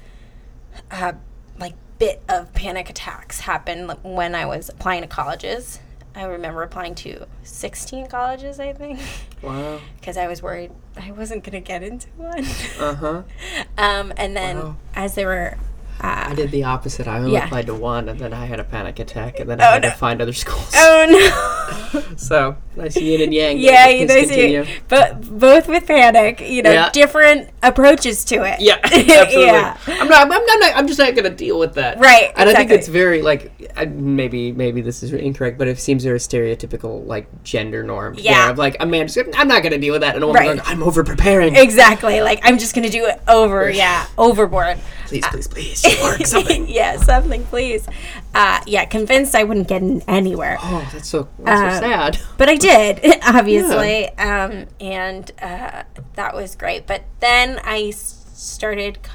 [0.90, 1.12] uh,
[1.58, 5.78] like bit of panic attacks happened when I was applying to colleges.
[6.16, 9.00] I remember applying to 16 colleges, I think,
[9.42, 9.80] Wow.
[10.00, 12.44] because I was worried I wasn't going to get into one.
[12.78, 13.22] Uh huh.
[13.78, 14.76] um, and then Wow.
[14.94, 15.58] as they were,
[16.00, 17.06] uh, I did the opposite.
[17.06, 17.46] I only Yeah.
[17.46, 19.82] applied to one, and then I had a panic attack, and then Oh, I had
[19.82, 19.90] no.
[19.90, 20.70] to find other schools.
[20.76, 22.00] oh no.
[22.16, 23.58] So nice yin and yang.
[23.58, 24.64] Yeah, Please you know, continue.
[24.88, 26.90] but both with panic, you know, Yeah.
[26.90, 28.60] different approaches to it.
[28.60, 29.44] Yeah, absolutely.
[29.46, 29.76] yeah.
[29.86, 30.22] I'm not.
[30.26, 30.76] I'm, I'm not.
[30.76, 31.98] I'm just not going to deal with that.
[31.98, 35.78] Right, And I think it's very like I, maybe maybe this is incorrect, but it
[35.78, 38.14] seems very stereotypical like gender norm.
[38.18, 38.50] Yeah.
[38.50, 39.06] Of like a man.
[39.08, 40.56] Just, I'm not going to deal with that, and a woman Right.
[40.56, 41.56] going, I'm over preparing.
[41.56, 42.20] Exactly.
[42.20, 43.70] Like I'm just gonna do it over.
[43.70, 44.78] Yeah, overboard.
[45.06, 46.68] Please, please, please, just work something.
[46.68, 47.86] yeah, something, please.
[48.34, 52.18] Uh, yeah, convinced I wouldn't get in anywhere, Oh, that's so that's so sad.
[52.36, 56.86] but I did, obviously, um, and uh, that was great.
[56.86, 59.10] But then I started c-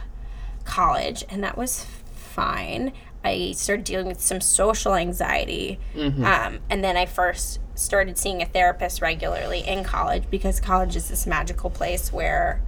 [0.65, 2.93] college, and that was fine.
[3.23, 8.45] I started dealing with some social anxiety, um, and then I first started seeing a
[8.45, 12.61] therapist regularly in college because college is this magical place where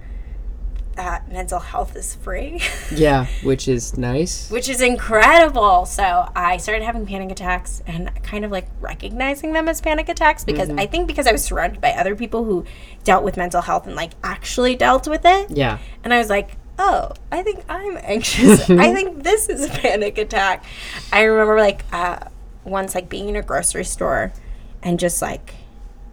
[0.98, 2.60] uh, mental health is free.
[2.94, 4.50] Yeah, which is nice.
[4.50, 5.86] which is incredible.
[5.86, 10.44] So I started having panic attacks and kind of like recognizing them as panic attacks
[10.44, 12.66] because I think because I was surrounded by other people who
[13.04, 15.50] dealt with mental health and like actually dealt with it.
[15.50, 15.78] Yeah.
[16.04, 18.68] And I was like, oh, I think I'm anxious.
[18.70, 20.64] I think this is a panic attack.
[21.12, 22.18] I remember like uh,
[22.64, 24.32] once like being in a grocery store
[24.82, 25.54] and just like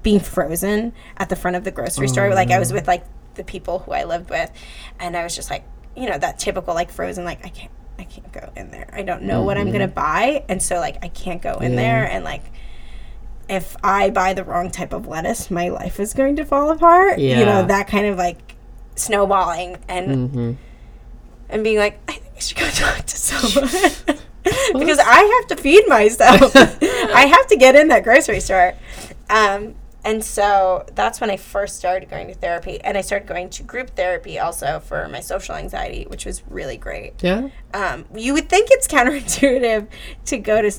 [0.02, 2.34] being frozen at the front of the grocery store.
[2.34, 3.04] Like I was with like
[3.40, 4.52] the people who I lived with,
[5.00, 5.64] and I was just like
[5.96, 8.90] you know, that typical like frozen like I can't I can't go in there.
[8.94, 11.78] I don't know what I'm gonna buy, and so like I can't go in Yeah.
[11.78, 12.44] there and like.
[13.50, 17.18] If I buy the wrong type of lettuce, my life is going to fall apart.
[17.18, 18.38] You know that kind of like
[18.96, 20.52] snowballing and hmm
[21.50, 23.68] and being like, I think I should go talk to someone
[24.80, 26.56] because I have to feed myself.
[26.56, 28.76] I have to get in that grocery store.
[29.32, 29.74] Um,
[30.06, 33.64] and so that's when I first started going to therapy, and I started going to
[33.64, 37.22] group therapy also for my social anxiety, which was really great.
[37.22, 37.50] Yeah.
[37.74, 39.88] Um, you would think it's counterintuitive
[40.26, 40.72] to go to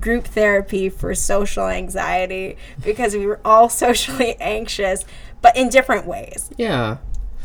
[0.00, 5.04] group therapy for social anxiety because we were all socially anxious,
[5.42, 6.98] but in different ways Yeah.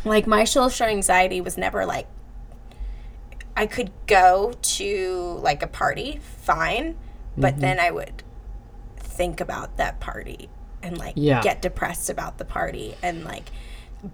[0.05, 2.07] like my social anxiety was never like
[3.57, 6.97] I could go to like a party fine,
[7.37, 7.61] but Mm-hmm.
[7.61, 8.23] then I would
[8.97, 10.49] think about that party
[10.83, 11.41] and like Yeah.
[11.41, 13.49] get depressed about the party and like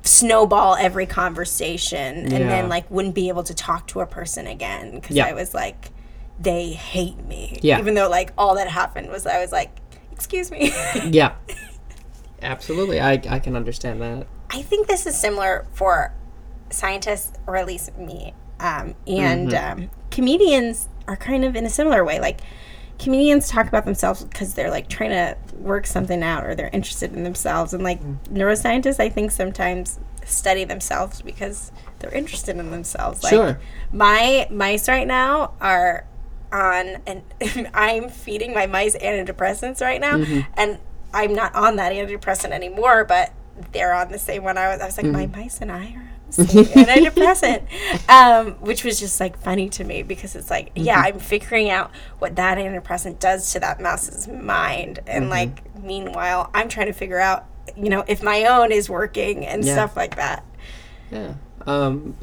[0.03, 2.37] snowball every conversation and Yeah.
[2.47, 5.25] then like wouldn't be able to talk to a person again because Yeah.
[5.27, 5.91] I was like
[6.39, 7.79] they hate me Yeah.
[7.79, 9.77] even though like all that happened was I was like
[10.11, 10.71] excuse me
[11.05, 11.33] Yeah.
[12.41, 12.99] Absolutely.
[12.99, 14.27] I, I can understand that.
[14.51, 16.13] I think this is similar for
[16.69, 18.33] scientists, or at least me.
[18.59, 22.19] Um, and um, comedians are kind of in a similar way.
[22.19, 22.41] Like,
[22.99, 27.13] comedians talk about themselves because they're like trying to work something out or they're interested
[27.13, 27.73] in themselves.
[27.73, 28.17] And like mm.
[28.29, 33.23] neuroscientists, I think sometimes study themselves because they're interested in themselves.
[33.23, 33.59] Like, Sure.
[33.91, 36.05] my mice right now are
[36.51, 37.21] on, and
[37.73, 40.41] I'm feeding my mice antidepressants right now, mm-hmm.
[40.55, 40.79] and
[41.13, 43.31] I'm not on that antidepressant anymore, but
[43.71, 44.57] they're on the same one.
[44.57, 45.39] I was, I was like, my mm-hmm.
[45.39, 47.63] mice and I are on the same antidepressant,
[48.09, 51.91] um, which was just like funny to me because it's like, yeah, I'm figuring out
[52.19, 57.19] what that antidepressant does to that mouse's mind, and like, meanwhile, I'm trying to figure
[57.19, 57.45] out,
[57.77, 59.73] you know, if my own is working and Yeah.
[59.73, 60.43] stuff like that.
[61.11, 61.33] Yeah.
[61.67, 62.15] Um,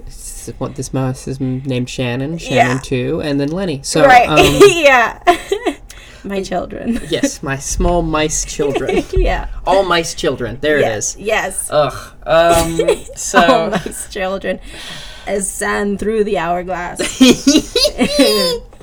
[0.58, 2.80] what this mouse is named Shannon, Shannon Yeah.
[2.82, 3.80] two, and then Lenny.
[3.82, 4.28] So, right?
[4.28, 4.38] um,
[4.68, 5.18] yeah.
[6.24, 7.00] my children.
[7.08, 9.48] yes, my small mice children, yeah.
[9.66, 10.58] all mice children.
[10.60, 11.14] There Yes.
[11.16, 11.26] it is.
[11.26, 11.68] Yes.
[11.70, 12.12] Ugh.
[12.26, 12.80] Um.
[13.16, 13.40] So.
[13.46, 13.78] oh, my
[14.10, 14.58] children,
[15.26, 16.98] as sand through the hourglass.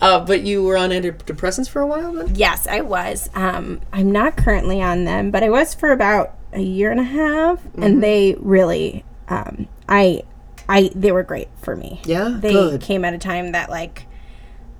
[0.00, 2.34] uh, but you were on antidepressants for a while then.
[2.34, 3.28] yes, I was.
[3.34, 7.04] Um, I'm not currently on them, but I was for about a year and a
[7.04, 7.82] half, Mm-hmm.
[7.82, 10.22] and they really, um, I,
[10.68, 12.00] I, they were great for me.
[12.04, 12.36] Yeah.
[12.40, 12.80] They Good.
[12.80, 14.06] came at a time that like,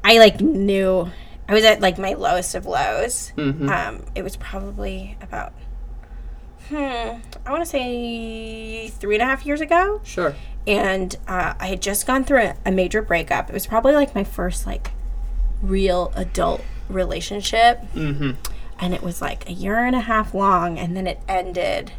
[0.05, 1.11] I like knew
[1.48, 3.32] I was at like my lowest of lows.
[3.37, 3.68] Mm-hmm.
[3.70, 5.52] Um, it was probably about,
[6.68, 10.00] hmm, I want to say three and a half years ago.
[10.04, 10.34] Sure.
[10.66, 13.48] and uh, I had just gone through a, a major breakup.
[13.48, 14.90] It was probably like my first like
[15.62, 18.32] real adult relationship, Mm-hmm.
[18.78, 21.92] and it was like a year and a half long, and then it ended,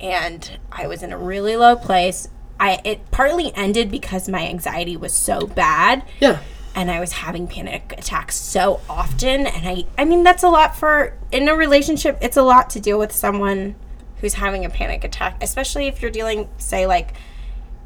[0.00, 2.28] and I was in a really low place.
[2.60, 6.40] I it partly ended because my anxiety was so bad, Yeah.
[6.74, 10.76] And I was having panic attacks so often, and I I mean that's a lot
[10.76, 12.18] for in a relationship.
[12.20, 13.74] It's a lot to deal with someone
[14.20, 17.14] who's having a panic attack, especially if you're dealing, say, like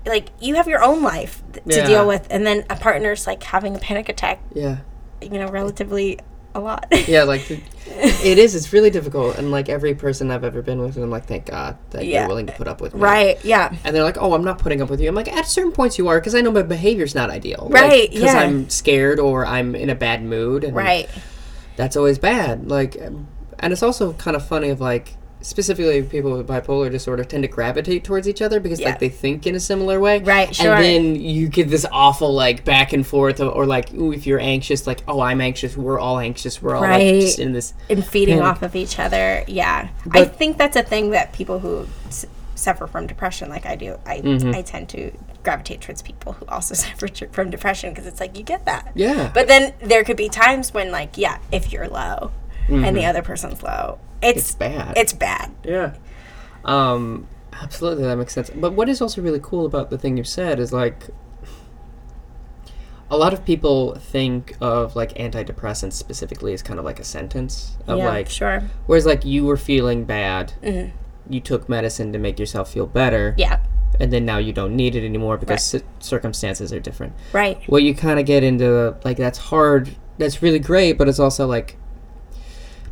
[0.06, 3.42] like you have your own life th- to deal with, and then a partner's like
[3.42, 4.40] having a panic attack.
[4.52, 4.78] Yeah.
[5.20, 6.18] You know, relatively
[6.54, 6.86] a lot.
[7.08, 7.24] Yeah.
[7.24, 8.54] Like it it is.
[8.54, 11.46] It's really difficult, and like every person I've ever been with, and I'm like, thank
[11.46, 12.20] God that Yeah.
[12.20, 13.00] you're willing to put up with me.
[13.00, 13.42] right?
[13.44, 13.74] Yeah.
[13.84, 15.98] And they're like, "Oh, I'm not putting up with you." I'm like, "At certain points,
[15.98, 18.40] you are, because I know my behavior's not ideal, Right, Because yeah.
[18.40, 21.08] I'm scared or I'm in a bad mood, and Right.
[21.76, 22.68] that's always bad.
[22.70, 23.26] Like, and
[23.72, 28.04] it's also kind of funny of like specifically people with bipolar disorder tend to gravitate
[28.04, 28.90] towards each other because Yeah.
[28.90, 30.74] like they think in a similar way, Right, sure.
[30.74, 34.26] And then you get this awful like back and forth, or, or like ooh, if
[34.26, 37.14] you're anxious, like oh, I'm anxious, we're all anxious, we're all Right.
[37.14, 37.74] like just in this.
[37.90, 38.50] And feeding Panic.
[38.56, 39.44] off of each other.
[39.46, 39.88] Yeah.
[40.12, 43.98] I think that's a thing that people who s- suffer from depression, like I do,
[44.06, 44.54] I Mm-hmm.
[44.54, 45.10] I tend to
[45.42, 48.92] gravitate towards people who also suffer from depression because it's like you get that.
[48.94, 49.30] Yeah.
[49.34, 52.30] But then there could be times when, like, yeah, if you're low
[52.68, 54.62] and the other person's low, it's Mm-hmm.
[54.72, 54.94] It's bad.
[54.96, 55.50] It's bad.
[55.64, 55.94] Yeah.
[56.64, 58.50] Um, absolutely, that makes sense.
[58.50, 61.08] But what is also really cool about the thing you said is like
[63.10, 67.76] a lot of people think of like antidepressants specifically as kind of like a sentence
[67.86, 68.62] of yeah, like sure.
[68.86, 70.52] whereas like you were feeling bad
[71.28, 73.60] you took medicine to make yourself feel better Yeah.
[74.00, 75.82] and then now you don't need it anymore because Right.
[75.82, 77.58] ci- circumstances are different Right.
[77.68, 81.46] Well, you kind of get into like that's hard that's really great but it's also
[81.46, 81.76] like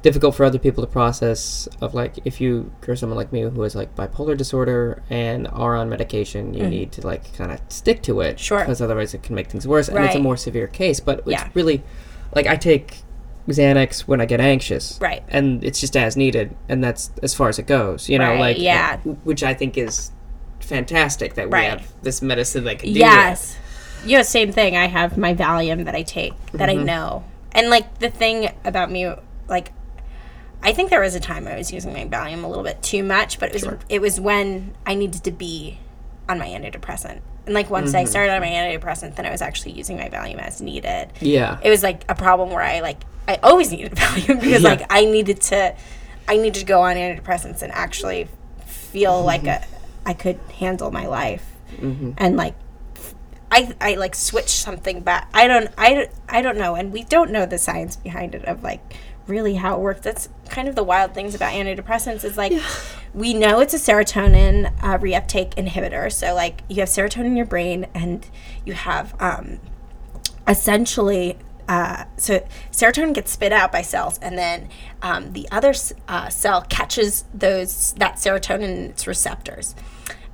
[0.03, 3.61] difficult for other people to process of like if you are someone like me who
[3.63, 8.03] has like bipolar disorder and are on medication you need to like kind of stick
[8.03, 8.39] to it.
[8.41, 8.61] Sure.
[8.61, 11.45] because otherwise it can make things worse and it's a more severe case but Yeah.
[11.47, 11.83] it's really
[12.35, 12.99] like i take
[13.49, 15.23] xanax when i get anxious Right.
[15.29, 18.41] and it's just as needed and that's as far as it goes you know Right,
[18.41, 18.97] like yeah.
[19.25, 20.13] which i think is
[20.61, 21.71] fantastic that we Right.
[21.71, 23.57] have this medicine that can do Yes.
[24.07, 24.77] Yeah, same thing.
[24.79, 26.81] I have my Valium that I take that Mm-hmm.
[26.81, 27.25] I know.
[27.53, 29.13] And like the thing about me
[29.47, 29.73] like
[30.63, 33.03] I think there was a time I was using my Valium a little bit too
[33.03, 35.79] much, but it was it was when I needed to be
[36.29, 37.21] on my antidepressant.
[37.47, 37.97] And like once Mm-hmm.
[37.97, 41.13] I started on my antidepressant, then I was actually using my Valium as needed.
[41.21, 41.59] Yeah.
[41.63, 44.69] It was like a problem where I like I always needed Valium because Yeah.
[44.69, 45.75] like I needed to
[46.29, 48.29] I needed to go on antidepressants and actually
[48.67, 49.65] feel like a
[50.05, 51.47] I could handle my life
[52.19, 52.55] and like
[53.53, 55.29] I, I like switch something back.
[55.35, 58.63] I don't I, I don't know, and we don't know the science behind it of
[58.63, 58.81] like
[59.31, 60.01] really how it works.
[60.01, 62.53] That's kind of the wild things about antidepressants is like
[63.15, 66.13] we know it's a serotonin uh, reuptake inhibitor.
[66.13, 68.29] So like you have serotonin in your brain, and
[68.65, 69.61] you have um,
[70.47, 74.69] essentially uh, so serotonin gets spit out by cells and then
[75.03, 75.73] um, the other
[76.09, 79.77] uh, cell catches those that serotonin in its receptors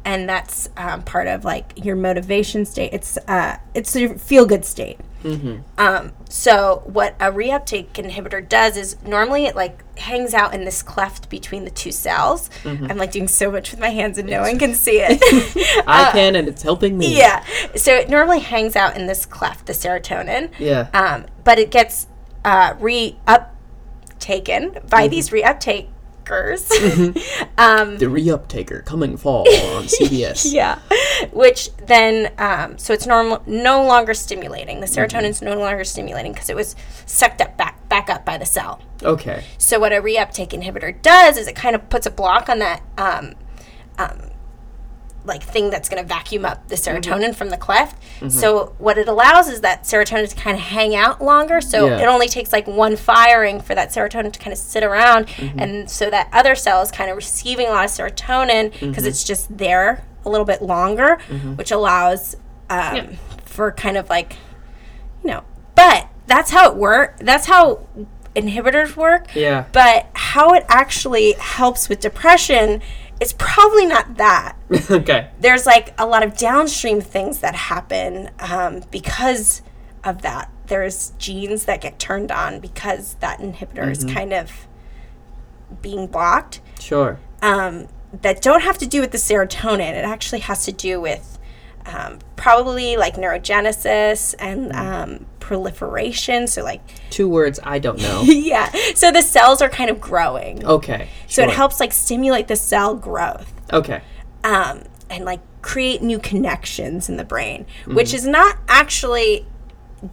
[0.07, 4.64] and that's um, part of like your motivation state it's uh, it's a feel good
[4.64, 4.99] state
[5.79, 10.83] um, so what a reuptake inhibitor does is normally it like hangs out in this
[10.83, 14.43] cleft between the two cells i'm like doing so much with my hands and no
[14.43, 15.18] one can see it
[15.87, 17.07] I can, and it's helping me.
[17.07, 17.45] uh, yeah.
[17.77, 20.51] So it normally hangs out in this cleft, the serotonin.
[20.59, 20.89] Yeah.
[20.93, 22.07] Um, but it gets
[22.45, 25.33] uh, re uptaken by these
[26.27, 27.16] reuptakers.
[27.59, 29.41] um, the reuptaker coming fall
[29.77, 30.53] on CBS.
[30.53, 30.79] yeah.
[31.33, 34.81] Which then, um, so it's normal, no longer stimulating.
[34.81, 38.47] The serotonin's no longer stimulating because it was sucked up back back up by the
[38.47, 38.81] cell.
[39.03, 39.45] Okay.
[39.59, 42.83] So what a reuptake inhibitor does is it kind of puts a block on that
[42.99, 43.35] um,
[43.99, 44.31] um,
[45.27, 46.97] like thing that's going to vacuum up the mm-hmm.
[46.97, 48.01] serotonin from the cleft.
[48.01, 48.29] Mm-hmm.
[48.29, 51.61] So what it allows is that serotonin to kind of hang out longer.
[51.61, 52.01] So Yeah.
[52.01, 55.59] it only takes like one firing for that serotonin to kind of sit around, mm-hmm.
[55.59, 59.24] and so that other cell is kind of receiving a lot of serotonin because it's
[59.24, 61.18] just there a little bit longer,
[61.57, 62.37] which allows
[62.70, 64.37] um, for kind of like
[65.22, 65.45] you know.
[65.74, 67.22] But that's how it works.
[67.22, 67.87] That's how
[68.35, 69.35] inhibitors work.
[69.35, 69.64] Yeah.
[69.72, 72.83] But how it actually helps with depression
[73.21, 74.57] is probably not that.
[74.91, 75.31] okay.
[75.41, 79.62] There's like a lot of downstream things that happen um, because
[80.05, 80.51] of that.
[80.67, 84.67] There's genes that get turned on because that inhibitor is kind of
[85.83, 87.19] being blocked Sure.
[87.43, 89.93] um, that don't have to do with the serotonin.
[89.93, 91.36] It actually has to do with
[91.87, 96.47] um, probably like neurogenesis and um, proliferation.
[96.47, 96.80] So, like,
[97.11, 98.22] Two words I don't know.
[98.26, 98.70] yeah.
[98.95, 100.64] So the cells are kind of growing.
[100.64, 101.09] Okay.
[101.28, 101.51] So sure.
[101.51, 104.03] it helps like stimulate the cell growth Okay.
[104.45, 107.95] um, and like create new connections in the brain, Mm-hmm.
[107.95, 109.47] which is not actually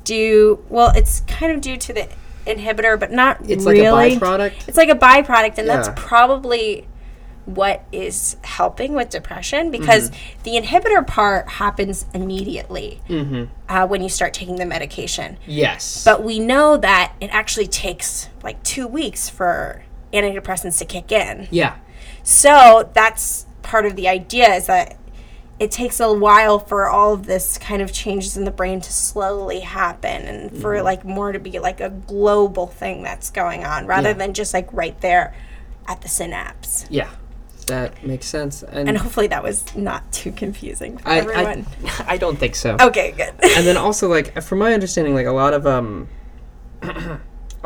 [0.04, 0.64] due.
[0.70, 2.10] Well, it's kind of due to the
[2.46, 4.68] inhibitor, but not It's like a byproduct.
[4.68, 6.88] It's like a byproduct, and that's probably
[7.46, 10.44] what is helping with depression because Mm-hmm.
[10.44, 13.44] the inhibitor part happens immediately Mm-hmm.
[13.70, 15.38] uh, when you start taking the medication.
[15.46, 16.04] Yes.
[16.06, 19.84] But we know that it actually takes like two weeks for
[20.14, 21.48] antidepressants to kick in.
[21.52, 21.76] yeah.
[22.24, 24.98] So that's part of the idea is that
[25.60, 28.92] it takes a while for all of this kind of changes in the brain to
[28.94, 33.86] slowly happen and for like more to be like a global thing that's going on
[33.86, 34.14] rather Yeah.
[34.14, 35.36] than just like right there
[35.88, 36.86] at the synapse.
[36.90, 37.10] Yeah.
[37.66, 38.64] That makes sense.
[38.64, 41.66] And, And hopefully that was not too confusing for I, everyone.
[41.86, 42.78] I, I don't think so.
[42.80, 43.34] okay, good.
[43.58, 46.08] and then also like from my understanding like a lot of um
[46.82, 47.20] a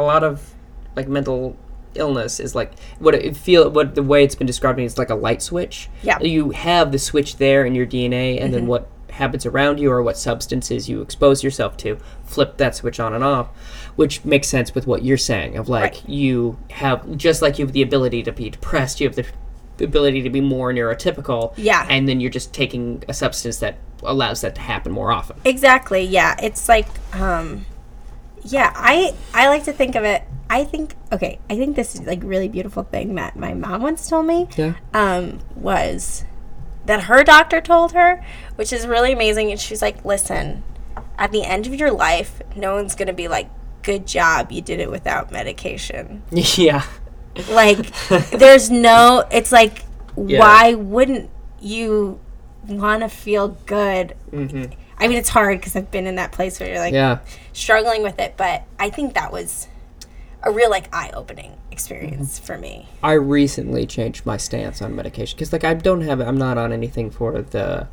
[0.04, 0.54] lot of
[0.96, 1.56] like mental
[1.96, 5.16] illness is like what it feel what the way it's been described is like a
[5.16, 6.20] light switch Yeah.
[6.20, 10.04] you have the switch there in your dna and then what happens around you or
[10.04, 13.48] what substances you expose yourself to flip that switch on and off
[13.96, 16.10] which makes sense with what you're saying of like Right.
[16.10, 19.26] you have just like you have the ability to be depressed you have the
[19.86, 21.86] ability to be more neurotypical Yeah.
[21.90, 26.04] and then you're just taking a substance that allows that to happen more often Exactly.
[26.04, 26.36] Yeah.
[26.42, 27.66] It's like um
[28.44, 32.02] yeah, I I like to think of it I think okay, I think this is
[32.02, 34.48] like really beautiful thing that my mom once told me.
[34.56, 36.24] yeah Um was
[36.86, 38.24] that her doctor told her,
[38.56, 40.64] which is really amazing and she's like, "Listen,
[41.18, 43.50] at the end of your life, no one's going to be like,
[43.82, 46.84] "Good job, you did it without medication." yeah
[47.50, 47.92] Like
[48.32, 49.84] there's no it's like
[50.16, 50.40] Yeah.
[50.40, 51.30] why wouldn't
[51.60, 52.20] you
[52.68, 54.16] want to feel good?
[54.32, 54.74] Mm-hmm.
[55.00, 57.20] I mean, it's hard because I've been in that place where you're like yeah
[57.54, 59.68] struggling with it, but I think that was
[60.44, 62.46] a real like eye-opening experience mm-hmm.
[62.46, 62.88] for me.
[63.04, 66.74] I recently changed my stance on medication because, like, I don't have, I'm not on
[66.74, 67.88] anything for the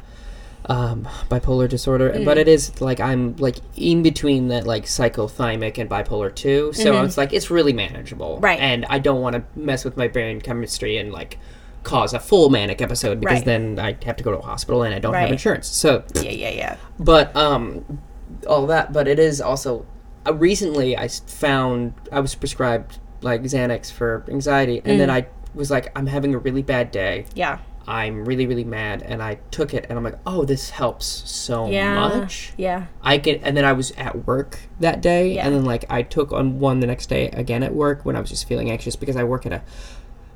[0.67, 2.25] um, bipolar disorder, Mm.
[2.25, 7.03] but it is like I'm like in between that like cyclothymic and bipolar two, so
[7.05, 8.45] it's like it's really manageable, Mm-hmm.
[8.45, 8.61] Right.
[8.61, 11.39] And I don't want to mess with my brain chemistry and like
[11.83, 13.45] cause a full manic episode because Right.
[13.45, 15.67] then I have to go to a hospital and I don't have insurance.
[15.69, 16.77] So, Yeah, yeah, yeah.
[16.99, 18.01] but um,
[18.47, 18.93] all that.
[18.95, 19.85] But it is also
[20.27, 24.99] uh, recently I found I was prescribed like Xanax for anxiety, and Mm.
[24.99, 27.27] then I was like, I'm having a really bad day.
[27.35, 27.59] Yeah.
[27.87, 31.69] I'm really really mad, and I took it, and I'm like, oh, this helps so
[31.69, 31.95] Yeah.
[32.09, 32.53] much.
[32.57, 32.87] Yeah.
[33.03, 35.47] I can, and then I was at work that day, Yeah.
[35.47, 38.21] and then like I took on one the next day again at work when I
[38.21, 39.63] was just feeling anxious because I work at a,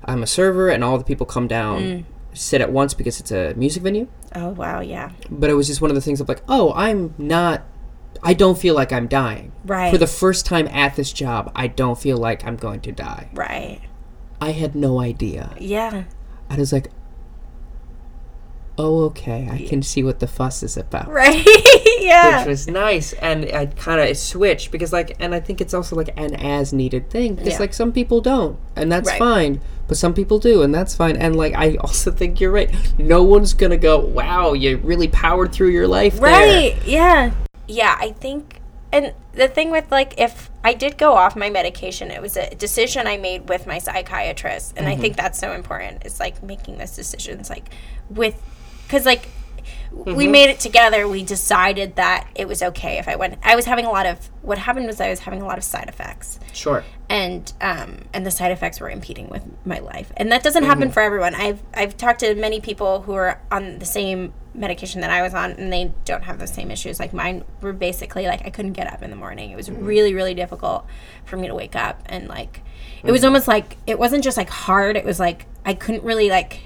[0.05, 2.05] I'm a server, and all the people come down, Mm.
[2.35, 4.07] sit at once because it's a music venue.
[4.35, 5.11] Oh wow, yeah.
[5.31, 7.63] But it was just one of the things of like, oh, I'm not,
[8.23, 9.53] I don't feel like I'm dying.
[9.65, 9.91] Right.
[9.91, 13.29] For the first time at this job, I don't feel like I'm going to die.
[13.33, 13.81] Right.
[14.41, 15.55] I had no idea.
[15.59, 16.05] Yeah.
[16.51, 16.89] I was like,
[18.79, 21.09] oh, okay, I can see what the fuss is about.
[21.19, 21.45] Right.
[22.01, 22.39] yeah.
[22.39, 25.97] which was nice and i kind of switched because like and i think it's also
[25.97, 27.59] like an as needed thing because Yeah.
[27.59, 29.19] like some people don't and that's Right.
[29.19, 32.71] fine but some people do and that's fine and like i also think you're right
[32.99, 36.77] no one's gonna go wow you really powered through your life there." Right.
[36.87, 37.33] Yeah.
[37.67, 38.61] Yeah, I think
[38.91, 42.55] and the thing with like if I did go off my medication, it was a
[42.55, 45.03] decision I made with my psychiatrist and I mm-hmm.
[45.03, 46.05] think that's so important.
[46.07, 47.69] It's like making those decisions like
[48.09, 48.43] with
[48.89, 49.29] cuz like
[49.91, 50.33] we mm-hmm.
[50.33, 51.09] made it together.
[51.09, 54.31] We decided that it was okay if I went I was having a lot of
[54.43, 58.27] what happened was I was having a lot of side effects sure and um, and
[58.27, 60.13] the side effects were impeding with my life.
[60.17, 60.93] And that doesn't happen mm-hmm.
[60.93, 61.35] for everyone.
[61.35, 65.33] I've I've talked to many people who are on the same medication that I was
[65.33, 67.01] on, and they don't have the same issues.
[67.01, 69.51] Like mine were basically like I couldn't get up in the morning.
[69.51, 69.85] It was mm-hmm.
[69.85, 70.87] really really difficult
[71.25, 72.63] for me to wake up, and like
[73.03, 74.97] it was almost like it wasn't just like hard.
[74.97, 76.61] It was like I couldn't really like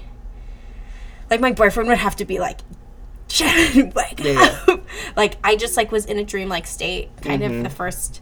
[1.29, 2.59] like my boyfriend would have to be like.
[3.29, 4.81] Shannon, wake Yeah, up.
[5.15, 8.21] like I just like was in a dreamlike state, kind of the first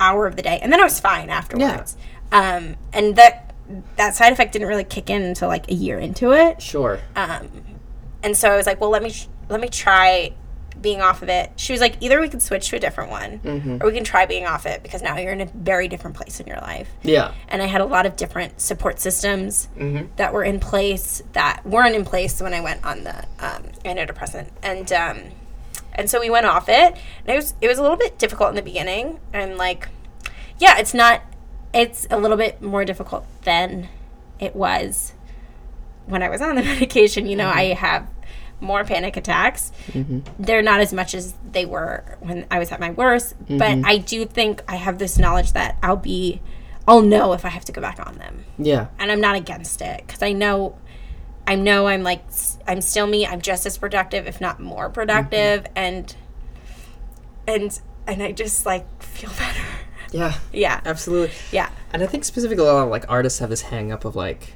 [0.00, 1.96] hour of the day, and then I was fine afterwards.
[2.32, 3.54] Um, and that
[3.96, 6.60] that side effect didn't really kick in until like a year into it.
[6.60, 7.48] sure Um,
[8.22, 10.32] and so I was like, well, let me sh- let me try
[10.80, 11.52] being off of it.
[11.56, 14.26] She was like, either we can switch to a different one, or we can try
[14.26, 16.88] being off it because now you're in a very different place in your life.
[17.02, 19.68] yeah And I had a lot of different support systems
[20.16, 24.48] that were in place that weren't in place when I went on the um, antidepressant,
[24.62, 25.18] and um,
[25.94, 26.92] and so we went off it.
[27.24, 29.88] And it was it was a little bit difficult in the beginning, and like,
[30.58, 31.22] yeah, it's not.
[31.72, 33.88] It's a little bit more difficult than
[34.38, 35.12] it was
[36.06, 37.26] when I was on the medication.
[37.26, 38.08] You know, I have
[38.60, 39.72] more panic attacks.
[39.88, 40.20] Mm-hmm.
[40.38, 43.86] They're not as much as they were when I was at my worst, but mm-hmm.
[43.86, 46.40] I do think I have this knowledge that I'll be,
[46.88, 49.80] I'll know if I have to go back on them, yeah and I'm not against
[49.82, 50.78] it because I know.
[51.48, 52.24] I know I'm like
[52.66, 53.24] I'm still me.
[53.24, 55.78] I'm just as productive, if not more productive, mm-hmm.
[55.78, 56.16] and
[57.46, 59.62] and and I just like feel better.
[60.12, 63.62] yeah Yeah, absolutely yeah, and i think specifically a lot of like artists have this
[63.62, 64.54] hang up of like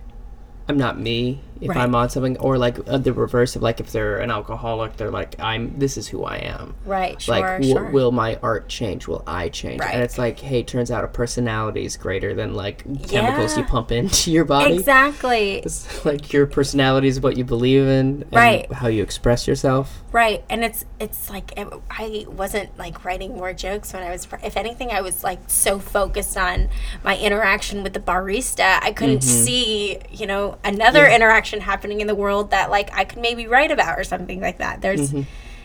[0.70, 1.76] i'm not me if Right.
[1.78, 5.10] i'm on something or like uh, the reverse of like if they're an alcoholic they're
[5.10, 7.90] like i'm this is who i am right, sure, like w- sure.
[7.90, 9.92] will my art change will i change Right.
[9.92, 13.92] and it's like hey turns out a personality is greater than like chemicals you pump
[13.92, 18.72] into your body exactly, it's like your personality is what you believe in and Right.
[18.72, 20.42] how you express yourself right.
[20.50, 24.26] And it's it's like it, I wasn't like writing more jokes when I was.
[24.42, 26.68] If anything, I was like so focused on
[27.04, 32.14] my interaction with the barista, I couldn't see you know another interaction happening in the
[32.14, 34.80] world that like I could maybe write about or something like that.
[34.80, 35.12] There's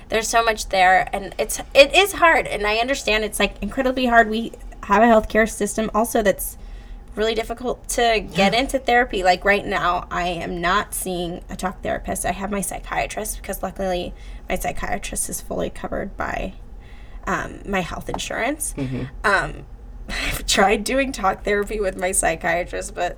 [0.09, 4.05] there's so much there and it's it is hard and i understand it's like incredibly
[4.05, 4.29] hard.
[4.29, 6.57] We have a healthcare system also that's
[7.15, 9.23] really difficult to get into therapy.
[9.23, 12.25] Like right now i am not seeing a talk therapist.
[12.25, 14.13] I have my psychiatrist because luckily
[14.47, 16.53] my psychiatrist is fully covered by
[17.27, 18.75] um, my health insurance.
[19.23, 19.65] Um,
[20.09, 23.17] i've tried doing talk therapy with my psychiatrist but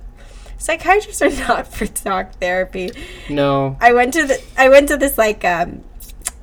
[0.58, 2.90] psychiatrists are not for talk therapy
[3.30, 5.84] no I went to the I went to this like um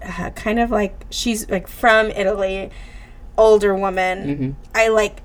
[0.05, 2.69] uh, kind of like she's like from Italy,
[3.37, 4.55] older woman.
[4.73, 5.21] I like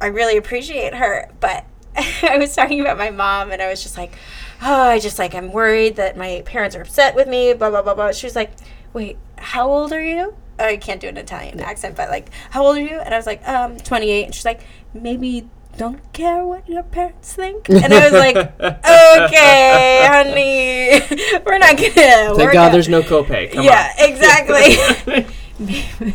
[0.00, 1.64] I really appreciate her, but
[1.96, 4.14] I was talking about my mom and I was just like,
[4.62, 7.52] oh, I just like I'm worried that my parents are upset with me.
[7.52, 8.12] Blah blah blah blah.
[8.12, 8.52] She was like,
[8.92, 10.34] wait, how old are you?
[10.58, 12.98] I can't do an Italian accent, but like, how old are you?
[13.00, 14.24] And I was like, um, 28.
[14.26, 14.60] And she's like,
[14.94, 17.68] maybe don't care what your parents think.
[17.68, 22.34] And I was like, okay, honey, we're not gonna.
[22.36, 25.26] thank god not- there's no copay Come yeah, exactly.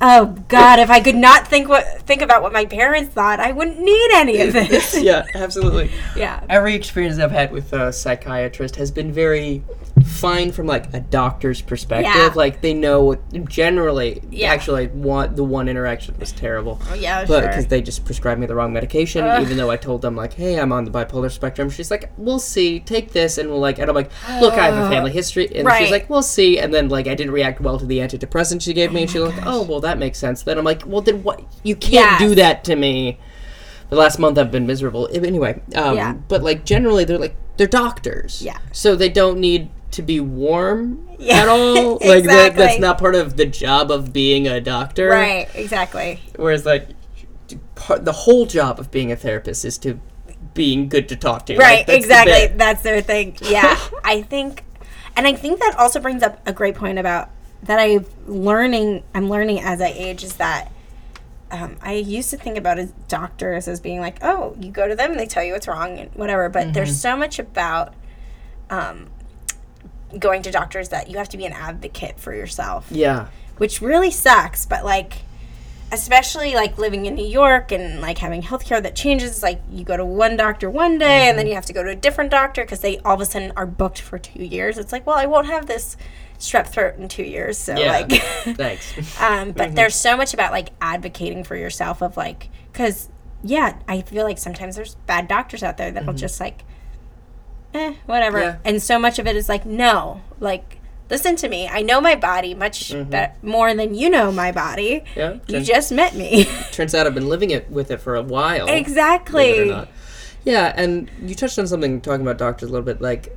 [0.00, 3.52] oh God, if I could not think what think about what my parents thought, I
[3.52, 5.00] wouldn't need any of this.
[5.00, 6.42] yeah absolutely yeah.
[6.48, 9.62] every experience I've had with a psychiatrist has been very
[10.16, 12.12] fine from like a doctor's perspective.
[12.14, 12.32] Yeah.
[12.34, 14.22] Like they know what generally.
[14.30, 14.50] Yeah.
[14.52, 16.80] Actually, one the one interaction was terrible.
[16.90, 17.48] Oh, yeah, But sure.
[17.48, 20.58] because they just prescribed me the wrong medication, even though I told them like, "Hey,
[20.58, 22.80] I'm on the bipolar spectrum," she's like, "We'll see.
[22.80, 24.10] Take this," and we'll like, and I'm like,
[24.40, 25.82] "Look, I have a family history," and Right.
[25.82, 28.72] she's like, "We'll see." And then like, I didn't react well to the antidepressant she
[28.72, 31.00] gave me, and she's Oh like, "Oh, well, that makes sense." Then I'm like, "Well,
[31.02, 31.42] then what?
[31.62, 32.20] You can't Yes.
[32.20, 33.18] do that to me."
[33.88, 35.08] The last month I've been miserable.
[35.12, 36.14] Anyway, um, Yeah.
[36.26, 38.42] but like generally they're like they're doctors.
[38.42, 38.58] Yeah.
[38.72, 41.98] So they don't need to be warm Yeah, at all.
[42.06, 45.08] Like that, that's not part of the job of being a doctor.
[45.08, 46.20] right, exactly.
[46.36, 46.88] Whereas like
[47.74, 49.98] part, the whole job of being a therapist is to
[50.54, 51.56] being good to talk to.
[51.56, 52.32] Right, Like, that's exactly.
[52.32, 52.58] bit.
[52.58, 53.36] That's their thing.
[53.42, 54.64] Yeah, I think,
[55.16, 57.30] and I think that also brings up a great point about
[57.62, 59.02] that I'm learning.
[59.14, 60.70] I'm learning as I age is that
[61.50, 64.94] um, I used to think about as doctors as being like, oh, you go to
[64.94, 66.48] them and they tell you what's wrong and whatever.
[66.48, 67.94] But there's so much about
[68.68, 69.08] um,
[70.18, 73.28] going to doctors that you have to be an advocate for yourself Yeah.
[73.58, 75.22] which really sucks but like
[75.92, 79.96] especially like living in new york and like having healthcare that changes like you go
[79.96, 81.50] to one doctor one day and then mm-hmm.
[81.50, 83.66] you have to go to a different doctor because they all of a sudden are
[83.66, 85.96] booked for two years it's like well i won't have this
[86.38, 87.92] strep throat in two years so Yeah.
[87.92, 88.10] like
[88.56, 89.20] Thanks.
[89.20, 89.74] um, but mm-hmm.
[89.74, 93.08] there's so much about like advocating for yourself of like because
[93.44, 96.18] yeah i feel like sometimes there's bad doctors out there that'll mm-hmm.
[96.18, 96.62] just like
[97.76, 98.56] eh whatever Yeah.
[98.64, 100.78] and so much of it is like no like
[101.10, 105.04] listen to me i know my body much bet more than you know my body
[105.14, 105.38] Yeah.
[105.46, 108.66] you just met me turns out I've been living it with it for a while.
[108.66, 109.86] believe it or exactly.
[110.44, 113.36] Yeah, and you touched on something talking about doctors a little bit, like,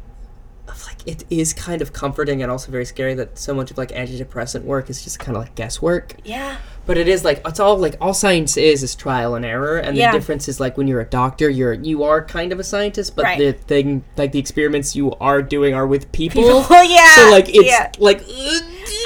[0.87, 3.89] like it is kind of comforting and also very scary that so much of like
[3.89, 6.15] antidepressant work is just kind of like guesswork.
[6.23, 9.77] yeah But it is like it's all like all science is is trial and error,
[9.77, 10.11] and Yeah.
[10.11, 13.15] the difference is like when you're a doctor, you're you are kind of a scientist,
[13.15, 13.37] but Right.
[13.39, 16.43] the thing like the experiments you are doing are with people.
[16.43, 17.91] Well, yeah, So like it's yeah.
[17.99, 18.21] like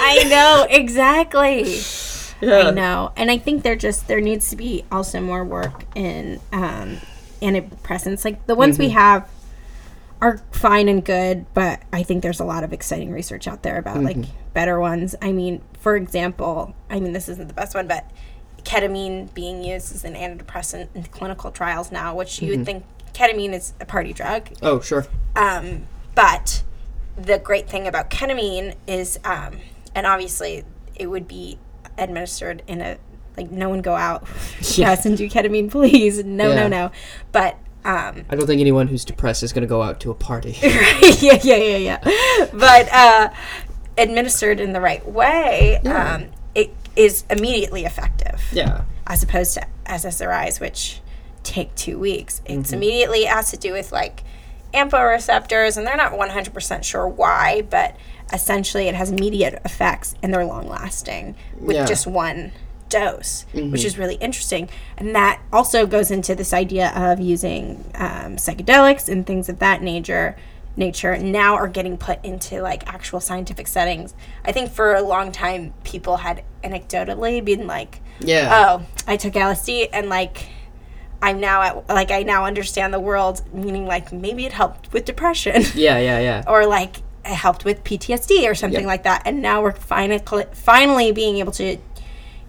[0.01, 1.63] i know exactly
[2.41, 2.67] yeah.
[2.67, 6.39] I know, and I think there just there needs to be also more work in
[6.51, 6.97] um,
[7.41, 8.25] antidepressants.
[8.25, 8.97] Like the ones we Mm-hmm.
[8.97, 9.29] have
[10.23, 13.77] are fine and good, but I think there's a lot of exciting research out there
[13.77, 14.31] about like Mm-hmm.
[14.53, 15.15] better ones.
[15.21, 18.09] I mean, for example, I mean this isn't the best one, but
[18.63, 22.57] ketamine being used as an antidepressant in clinical trials now, which you Mm-hmm.
[22.59, 25.05] would think ketamine is a party drug, Oh sure.
[25.35, 26.63] um, but
[27.17, 29.57] the great thing about ketamine is, um,
[29.93, 30.63] and obviously
[30.95, 31.57] it would be
[31.97, 32.97] administered in a
[33.37, 34.23] like no one go out
[34.77, 36.55] yes and do ketamine please no Yeah.
[36.55, 36.91] no no
[37.31, 40.15] but um I don't think anyone who's depressed is going to go out to a
[40.15, 40.57] party.
[40.61, 41.99] yeah yeah yeah yeah
[42.53, 43.29] but uh
[43.97, 46.15] administered in the right way Yeah.
[46.15, 46.25] um
[46.55, 48.83] it is immediately effective yeah.
[49.07, 51.01] as opposed to SSRIs, which
[51.43, 52.41] take two weeks.
[52.45, 52.73] It's Mm-hmm.
[52.75, 54.23] immediately has to do with like
[54.73, 57.95] AMPA receptors, and they're not 100% sure why, but
[58.31, 61.85] essentially it has immediate effects and they're long lasting with Yeah.
[61.85, 62.51] Just one
[62.93, 64.69] dose, which is really interesting.
[64.97, 69.81] And that also goes into this idea of using um, psychedelics and things of that
[69.81, 70.35] nature
[70.75, 74.15] nature now are getting put into like actual scientific settings.
[74.43, 78.49] I think for a long time people had anecdotally been like, Yeah.
[78.81, 80.47] oh, I took LSD and like
[81.21, 85.05] I'm now at like I now understand the world, meaning like maybe it helped with
[85.05, 86.43] depression yeah, yeah, yeah.
[86.47, 88.87] or like it helped with PTSD or something Yeah.
[88.87, 89.21] like that.
[89.25, 90.19] And now we're finally
[90.53, 91.77] finally being able to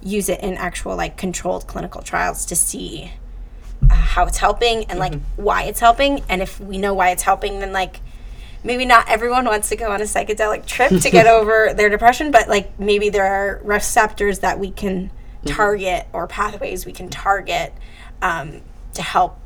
[0.04, 3.12] use it in actual like controlled clinical trials to see
[3.90, 5.42] uh, how it's helping and like Mm-hmm.
[5.42, 6.22] why it's helping.
[6.28, 8.00] And if we know why it's helping, then like
[8.62, 12.30] maybe not everyone wants to go on a psychedelic trip to get over their depression,
[12.30, 15.10] but like maybe there are receptors that we can
[15.44, 15.56] Mm-hmm.
[15.56, 17.70] target or pathways we can target
[18.22, 18.62] um,
[18.94, 19.38] to help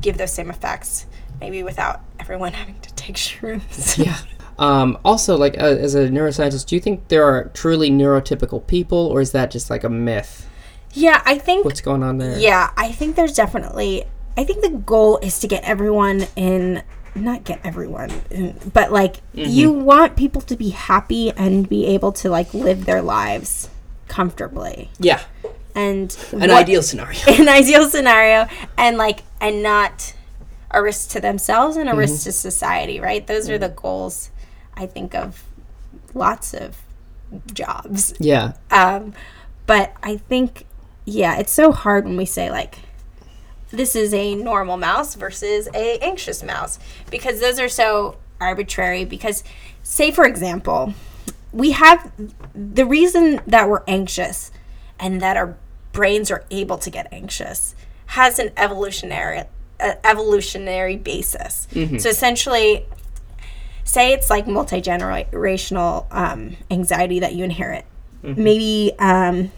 [0.00, 1.04] give those same effects,
[1.42, 4.02] maybe without everyone having to take shrooms.
[4.02, 4.16] Yeah.
[4.58, 8.98] Um, also, like uh, as a neuroscientist, do you think there are truly neurotypical people,
[8.98, 10.48] or is that just like a myth?
[10.92, 12.38] yeah, I think What's going on there?
[12.38, 14.04] Yeah, I think there's definitely.
[14.38, 16.82] I think the goal is to get everyone in.
[17.14, 22.12] Not get everyone, in, but like you want people to be happy and be able
[22.12, 23.70] to like live their lives
[24.06, 25.20] comfortably Yeah.
[25.74, 27.18] and An what- ideal scenario.
[27.26, 28.46] an ideal scenario
[28.76, 30.14] and like and not
[30.70, 34.30] a risk to themselves and a risk to society right those are the goals
[34.76, 35.42] i think of
[36.14, 36.76] lots of
[37.52, 38.52] jobs Yeah.
[38.70, 39.12] um,
[39.66, 40.64] but I think,
[41.04, 42.78] yeah, it's so hard when we say like,
[43.72, 46.78] this is a normal mouse versus a anxious mouse
[47.10, 49.04] because those are so arbitrary.
[49.04, 49.42] Because,
[49.82, 50.94] say for example,
[51.52, 52.12] we have
[52.54, 54.52] the reason that we're anxious
[55.00, 55.56] and that our
[55.92, 57.74] brains are able to get anxious
[58.06, 59.42] has an evolutionary
[59.80, 61.66] uh, evolutionary basis.
[61.98, 62.86] So essentially,
[63.86, 67.86] say it's like multi generational um, anxiety that you inherit.
[68.22, 69.52] Maybe um,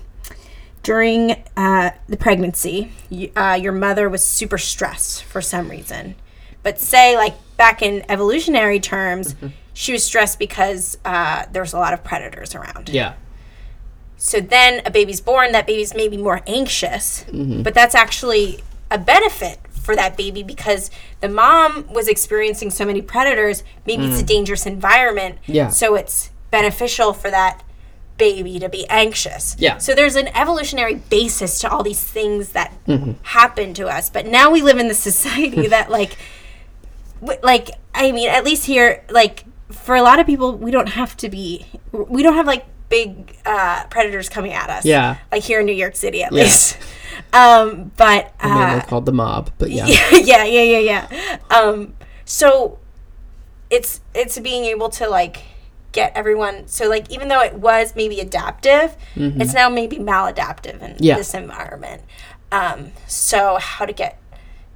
[0.83, 6.15] during uh, the pregnancy, you, uh, your mother was super stressed for some reason.
[6.63, 9.35] But say, like back in evolutionary terms,
[9.73, 12.91] she was stressed because uh, there was a lot of predators around.
[12.91, 13.15] Yeah.
[14.19, 17.25] So then a baby's born, that baby's maybe more anxious,
[17.63, 19.59] but that's actually a benefit
[19.89, 20.91] for that baby because
[21.23, 23.65] the mom was experiencing so many predators.
[23.87, 24.27] Maybe it's a mm.
[24.27, 25.39] dangerous environment.
[25.47, 25.71] Yeah.
[25.71, 27.63] So it's beneficial for that
[28.19, 29.57] baby to be anxious.
[29.59, 29.79] Yeah.
[29.79, 33.13] So there's an evolutionary basis to all these things that mm-hmm.
[33.23, 34.11] happen to us.
[34.11, 36.19] But now we live in the society that like
[37.23, 40.91] w- like I mean, at least here, like for a lot of people, we don't
[40.91, 41.65] have to be.
[41.93, 44.85] We don't have like big uh, predators coming at us.
[44.85, 45.19] Yeah.
[45.33, 46.77] Like here in New York City, at least.
[47.33, 49.87] Um, but I mean, uh, they're called the mob, but yeah.
[50.13, 51.39] yeah, yeah, yeah, yeah.
[51.51, 52.79] Um, so
[53.71, 55.39] it's it's being able to like
[55.93, 56.69] get everyone.
[56.69, 61.03] So like even though it was maybe adaptive, it's now maybe maladaptive in Mm-hmm.
[61.05, 61.17] Yeah.
[61.17, 62.03] this environment.
[62.53, 64.19] Um, so how to get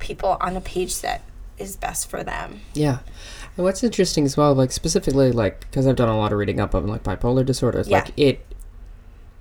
[0.01, 1.23] people on a page that
[1.59, 2.61] is best for them.
[2.75, 2.99] Yeah.
[3.57, 6.59] And what's interesting as well, like specifically, like because I've done a lot of reading
[6.61, 7.99] up on like bipolar disorders, Yeah.
[7.99, 8.47] like it,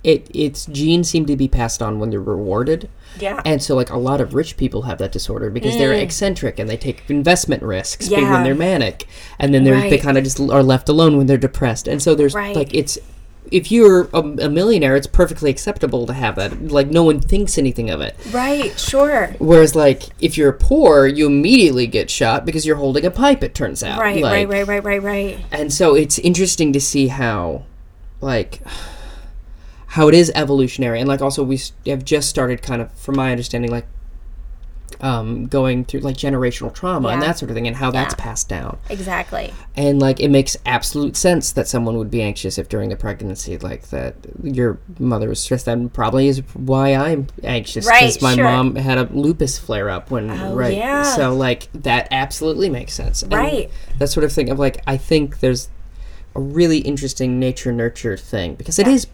[0.04, 2.90] it, its genes seem to be passed on when they're rewarded,
[3.20, 3.40] Yeah.
[3.44, 6.68] and so like a lot of rich people have that disorder because they're eccentric and
[6.68, 8.18] they take investment risks Mm.
[8.18, 8.32] Yeah.
[8.32, 9.06] when they're manic,
[9.38, 12.14] and then they're they kind of just are left alone when they're depressed, and so
[12.14, 12.54] there's Right.
[12.56, 12.98] like it's.
[13.52, 16.68] If you're a, a millionaire, it's perfectly acceptable to have that.
[16.72, 18.16] Like no one thinks anything of it.
[18.32, 18.78] right.
[18.78, 19.34] Sure.
[19.38, 23.42] Whereas, like, if you're poor, you immediately get shot because you're holding a pipe.
[23.42, 24.22] It turns out, Right.
[24.22, 24.66] Like, right.
[24.66, 24.68] Right.
[24.68, 24.84] Right.
[24.84, 25.02] Right.
[25.02, 25.44] Right.
[25.52, 27.64] and so it's interesting to see how
[28.20, 28.60] like
[29.88, 33.30] how it is evolutionary and like also we have just started kind of from my
[33.30, 33.86] understanding like
[35.00, 38.48] um, going through like generational trauma and that sort of thing and how that's passed
[38.48, 39.52] down Exactly.
[39.76, 43.56] and like it makes absolute sense that someone would be anxious if during the pregnancy
[43.58, 48.34] like that your mother was stressed that probably is why i'm anxious because Right, my
[48.34, 48.44] sure.
[48.44, 51.02] mom had a lupus flare up when Oh, right yeah.
[51.02, 53.70] so like that absolutely makes sense And Right.
[53.98, 55.68] that sort of thing of like i think there's
[56.34, 59.06] a really interesting nature nurture thing because it is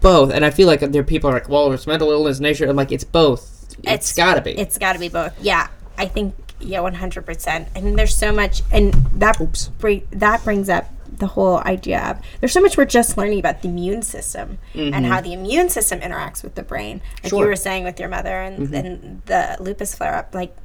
[0.00, 2.66] both and i feel like there are people are like well it's mental illness nature
[2.68, 5.32] i'm like it's both it's gotta be It's got to be both.
[5.40, 5.68] Yeah,
[5.98, 7.68] I think yeah, one hundred percent.
[7.74, 9.68] I mean, there's so much, and that Oops.
[9.78, 13.62] bring, that brings up the whole idea of there's so much we're just learning about
[13.62, 15.24] the immune system and how mm-hmm.
[15.24, 17.00] the immune system interacts with the brain.
[17.22, 17.40] Like Sure.
[17.40, 18.74] you were saying with your mother and, mm-hmm.
[18.74, 20.56] and the lupus flare up, like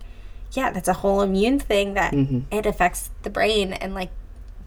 [0.54, 2.40] yeah, that's a whole immune thing that mm-hmm.
[2.50, 4.10] it affects the brain and like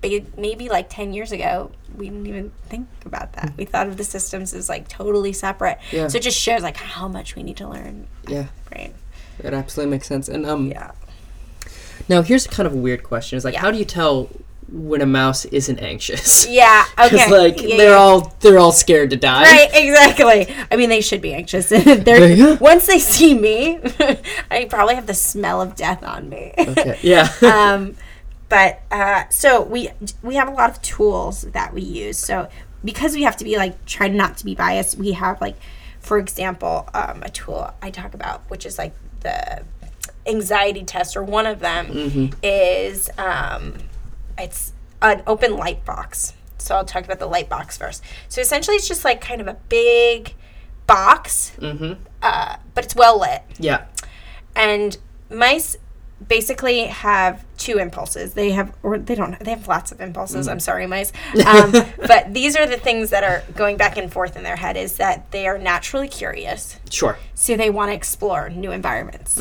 [0.02, 4.04] maybe like 10 years ago we didn't even think about that we thought of the
[4.04, 6.08] systems as like totally separate Yeah.
[6.08, 8.94] so it just shows like how much we need to learn yeah right
[9.42, 10.92] it absolutely makes sense and um yeah
[12.08, 13.60] Now, here's a kind of a weird question: Is like, Yeah.
[13.60, 14.30] how do you tell
[14.72, 16.46] when a mouse isn't anxious?
[16.60, 17.96] yeah okay like Yeah, they're yeah.
[17.96, 19.42] all they're all scared to die.
[19.42, 21.68] right exactly i mean they should be anxious
[22.06, 23.78] they're once they see me
[24.50, 26.98] i probably have the smell of death on me Okay.
[27.02, 27.28] Yeah.
[27.42, 27.96] um,
[28.50, 29.90] but uh, so we
[30.22, 32.18] we have a lot of tools that we use.
[32.18, 32.48] So
[32.84, 35.56] because we have to be like try not to be biased, we have like,
[36.00, 39.62] for example, um, a tool I talk about, which is like the
[40.26, 43.78] anxiety test, or one of them is um,
[44.36, 46.34] it's an open light box.
[46.58, 48.02] So I'll talk about the light box first.
[48.28, 50.34] So essentially, it's just like kind of a big
[50.86, 51.52] box,
[52.20, 53.84] uh, but it's well lit yeah.
[54.56, 54.98] and
[55.30, 55.76] mice
[56.28, 58.34] basically have two impulses.
[58.34, 60.48] They have or they don't they have lots of impulses.
[60.48, 61.12] I'm sorry mice.
[61.46, 61.72] Um,
[62.06, 64.96] but these are the things that are going back and forth in their head is
[64.98, 66.78] that they are naturally curious.
[66.90, 67.18] Sure.
[67.34, 69.40] so they want to explore new environments.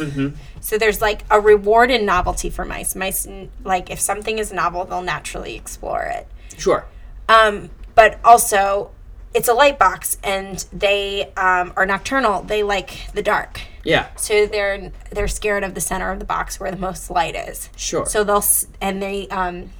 [0.61, 2.95] So there's like a reward in novelty for mice.
[2.95, 3.27] Mice
[3.63, 6.27] like if something is novel they'll naturally explore it.
[6.57, 6.85] Sure.
[7.27, 8.91] um, but also
[9.33, 14.07] it's a light box and they um, are nocturnal they like the dark Yeah.
[14.15, 17.69] so they're they're scared of the center of the box where the most light is.
[17.75, 18.05] Sure.
[18.05, 18.43] So they'll
[18.81, 19.71] and they um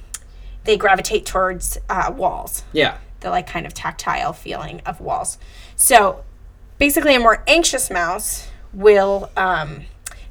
[0.64, 2.64] they gravitate towards uh, walls.
[2.72, 2.98] Yeah.
[3.20, 5.38] The like kind of tactile feeling of walls.
[5.74, 6.22] So
[6.78, 9.82] basically, a more anxious mouse will um,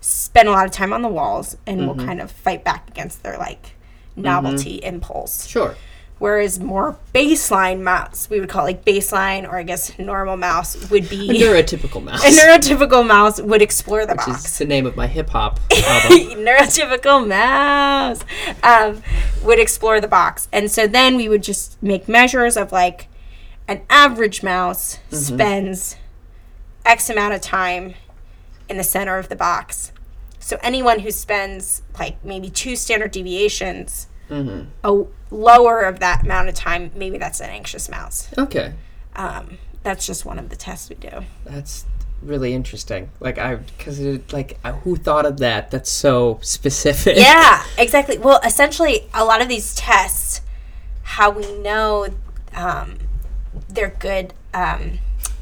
[0.01, 3.23] spend a lot of time on the walls and will kind of fight back against
[3.23, 3.73] their like
[4.15, 5.47] novelty impulse.
[5.47, 5.75] Sure.
[6.19, 11.09] Whereas more baseline mouse, we would call like baseline or I guess normal mouse would
[11.09, 12.23] be A neurotypical mouse.
[12.25, 14.45] a neurotypical mouse would explore the which box.
[14.45, 16.43] is the name of my hip hop album.
[16.45, 18.25] neurotypical mouse
[18.63, 19.01] um,
[19.43, 23.07] would explore the box and so then we would just make measures of like
[23.69, 25.95] an average mouse spends
[26.85, 27.93] x amount of time
[28.67, 29.93] in the center of the box
[30.37, 36.55] so anyone who spends like maybe two standard deviations a lower of that amount of
[36.55, 38.29] time, maybe that's an anxious mouse.
[38.37, 38.73] Okay.
[39.15, 41.23] Um, that's just one of the tests we do.
[41.45, 41.85] That's
[42.21, 43.09] really interesting.
[43.19, 43.99] Like I, because
[44.31, 45.71] like uh, who thought of that?
[45.71, 47.17] That's so specific.
[47.17, 48.17] Yeah, exactly.
[48.17, 50.41] Well, essentially, a lot of these tests,
[51.03, 52.09] how we know
[52.53, 52.97] um,
[53.67, 54.99] they're good um,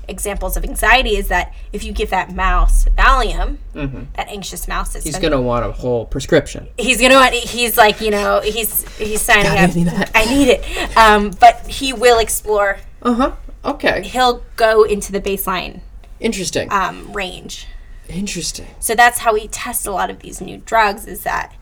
[0.07, 5.03] examples of anxiety is that if you give that mouse Valium, that anxious mouse is
[5.03, 5.09] Mm-hmm.
[5.09, 6.67] He's gonna want a whole prescription.
[6.77, 10.11] he's gonna want he's like you know he's he's signing God, I up need that.
[10.15, 13.31] I need it um, but he will explore Uh huh.
[13.65, 14.03] Okay.
[14.03, 15.81] he'll go into the baseline
[16.19, 16.71] Interesting.
[16.71, 17.67] um, range
[18.09, 18.67] Interesting.
[18.79, 21.53] so that's how we test a lot of these new drugs is that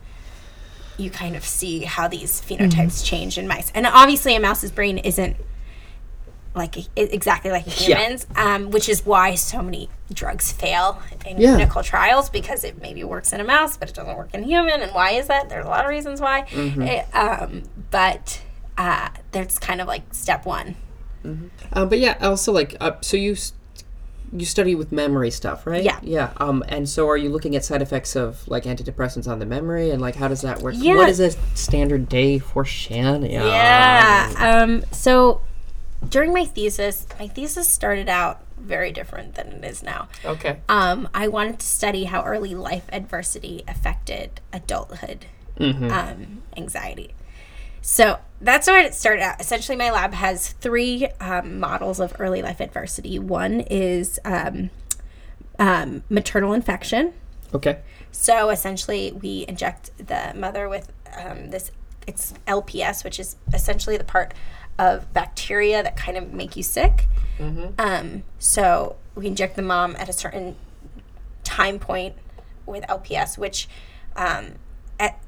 [0.96, 3.04] you kind of see how these phenotypes Mm-hmm.
[3.04, 5.36] change in mice and obviously a mouse's brain isn't
[6.56, 7.98] like exactly like a Yeah.
[7.98, 11.54] human's um, which is why so many drugs fail in Yeah.
[11.56, 14.80] clinical trials because it maybe works in a mouse but it doesn't work in human
[14.80, 16.82] and why is that there's a lot of reasons why Mm-hmm.
[16.82, 18.40] It, um, but
[18.78, 20.74] uh, that's kind of like step one
[21.72, 23.52] Uh, but yeah, also like, uh, so you s-
[24.32, 25.82] you study with memory stuff, right?
[25.82, 25.98] Yeah.
[26.02, 26.30] Yeah.
[26.38, 29.90] Um, and so are you looking at side effects of like antidepressants on the memory,
[29.90, 30.74] and like how does that work?
[30.76, 30.94] Yeah.
[30.96, 33.30] What is a standard day for Shannon?
[33.30, 34.32] Yeah.
[34.38, 35.40] Um, so
[36.08, 40.08] during my thesis, my thesis started out very different than it is now.
[40.24, 40.60] Okay.
[40.68, 45.26] Um, I wanted to study how early life adversity affected adulthood
[45.58, 47.14] um, anxiety.
[47.80, 49.40] So that's where it started out.
[49.40, 53.18] Essentially, my lab has three um, models of early life adversity.
[53.18, 54.70] One is um,
[55.58, 57.14] um, maternal infection.
[57.54, 57.78] Okay.
[58.10, 61.70] So essentially, we inject the mother with um, this.
[62.06, 64.32] It's LPS, which is essentially the part
[64.78, 67.06] of bacteria that kind of make you sick.
[67.78, 70.56] Um, so we inject the mom at a certain
[71.44, 72.14] time point
[72.66, 73.68] with LPS, which
[74.16, 74.54] um,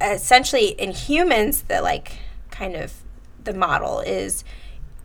[0.00, 2.18] essentially in humans, the like
[2.50, 2.94] kind of
[3.44, 4.44] the model is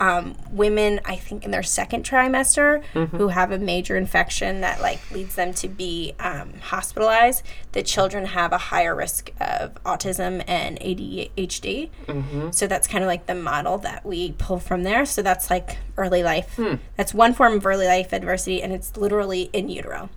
[0.04, 2.82] um, women, I think, in their second trimester
[3.16, 7.42] who have a major infection that like leads them to be um, hospitalized.
[7.72, 11.90] The children have a higher risk of autism and ADHD.
[12.52, 15.06] So that's kind of like the model that we pull from there.
[15.06, 16.58] So that's like early life.
[16.96, 20.10] That's one form of early life adversity, and it's literally in utero.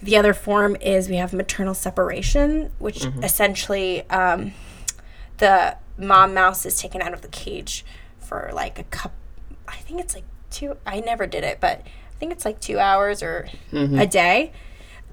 [0.00, 4.52] The other form is we have maternal separation, which essentially um,
[5.38, 7.84] the mom mouse is taken out of the cage
[8.32, 9.12] for like a cup.
[9.68, 10.76] I think it's like two.
[10.86, 14.52] I never did it, but I think it's like two hours or a day,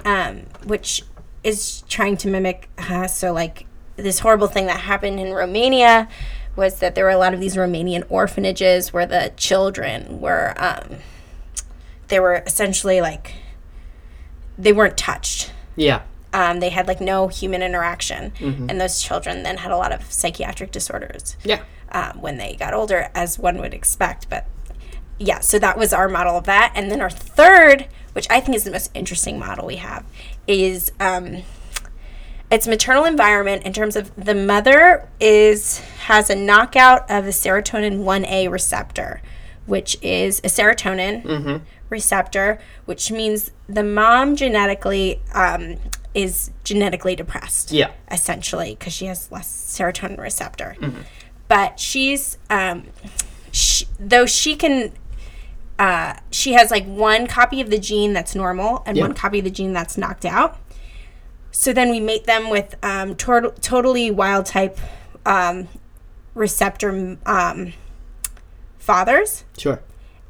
[0.05, 1.03] um, which
[1.43, 2.70] is trying to mimic.
[2.78, 3.65] Uh, so like
[3.97, 6.07] this horrible thing that happened in Romania
[6.55, 10.97] was that there were a lot of these Romanian orphanages where the children were um,
[12.07, 13.34] they were essentially like
[14.57, 16.01] they weren't touched Yeah.
[16.34, 18.32] Um, they had like no human interaction.
[18.39, 21.61] And those children then had a lot of psychiatric disorders Yeah.
[21.91, 24.30] um, when they got older as one would expect.
[24.30, 24.45] But
[25.21, 26.71] yeah so that was our model of that.
[26.75, 30.03] And then our third which i think is the most interesting model we have
[30.47, 31.43] is um,
[32.49, 37.99] its maternal environment in terms of the mother is has a knockout of the serotonin
[38.03, 39.21] 1a receptor
[39.67, 45.75] which is a serotonin receptor which means the mom genetically um,
[46.14, 47.91] is genetically depressed Yeah.
[48.12, 50.76] essentially because she has less serotonin receptor
[51.47, 52.88] but she's um,
[53.51, 54.91] sh though she can
[55.78, 59.03] uh, she has like one copy of the gene that's normal and Yeah.
[59.03, 60.57] one copy of the gene that's knocked out
[61.51, 64.78] so then we mate them with um, tor- totally wild type
[65.26, 65.68] um,
[66.36, 67.74] receptor um,
[68.78, 69.43] fathers.
[69.57, 69.82] Sure.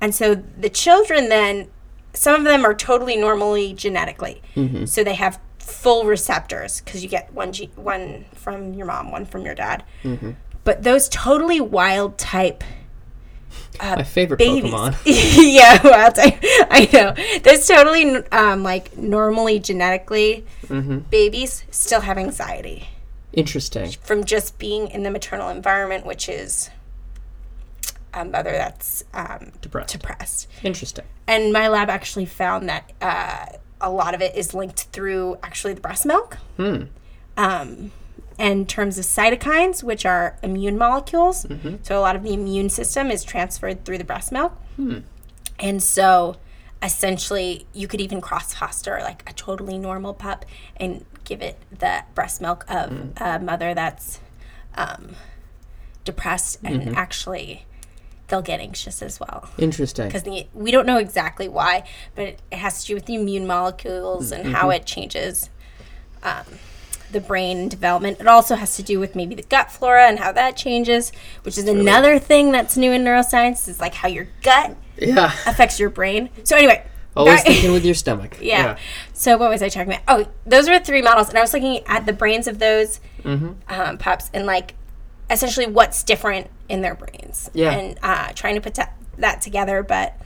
[0.02, 1.68] And so the children then,
[2.14, 4.42] some of them are totally normally genetically.
[4.86, 9.26] So they have full receptors because you get one, ge- one from your mom, one
[9.26, 9.84] from your dad.
[10.64, 12.64] But those totally wild type
[13.82, 14.72] My favorite babies.
[14.72, 14.96] Pokemon.
[15.06, 16.38] yeah, wild type.
[16.44, 17.40] I know.
[17.40, 20.46] Those totally um, like normally genetically
[21.10, 22.90] babies still have anxiety
[23.34, 23.92] Interesting.
[24.04, 26.70] from just being in the maternal environment, which is
[28.14, 29.94] a mother that's um, Depressed.
[29.94, 30.48] depressed.
[30.64, 31.06] Interesting.
[31.28, 33.46] And my lab actually found that uh,
[33.82, 36.38] a lot of it is linked through actually the breast milk.
[36.58, 36.84] Hmm.
[37.38, 37.92] Um,
[38.38, 41.76] in terms of cytokines, which are immune molecules, Mm-hmm.
[41.84, 44.54] so a lot of the immune system is transferred through the breast milk.
[44.78, 45.00] Hmm.
[45.60, 46.38] And so
[46.82, 50.46] essentially, you could even cross foster like a totally normal pup
[50.78, 53.08] and give it the breast milk of Hmm.
[53.18, 54.20] a mother that's
[54.76, 55.16] um,
[56.06, 56.96] depressed and Mm-hmm.
[56.96, 57.66] actually
[58.30, 60.08] they'll get anxious as well Interesting.
[60.08, 60.24] because
[60.54, 61.84] we don't know exactly why,
[62.16, 64.54] but it, it has to do with the immune molecules and Mm-hmm.
[64.54, 65.50] how it changes
[66.24, 66.44] um,
[67.12, 68.20] the brain development.
[68.20, 71.12] It also has to do with maybe the gut flora and how that changes,
[71.44, 73.68] which is another thing that's new in neuroscience.
[73.68, 75.32] Is like how your gut Yeah.
[75.48, 76.30] affects your brain.
[76.44, 78.38] So anyway, Always thinking with your stomach.
[78.42, 78.78] yeah.
[79.14, 80.04] So what was I talking about?
[80.08, 83.98] Oh, those were three models, and I was looking at the brains of those um,
[83.98, 84.76] pups and like
[85.30, 87.50] essentially what's different in their brains.
[87.54, 87.72] Yeah.
[87.72, 90.20] And uh, trying to put that, that together, but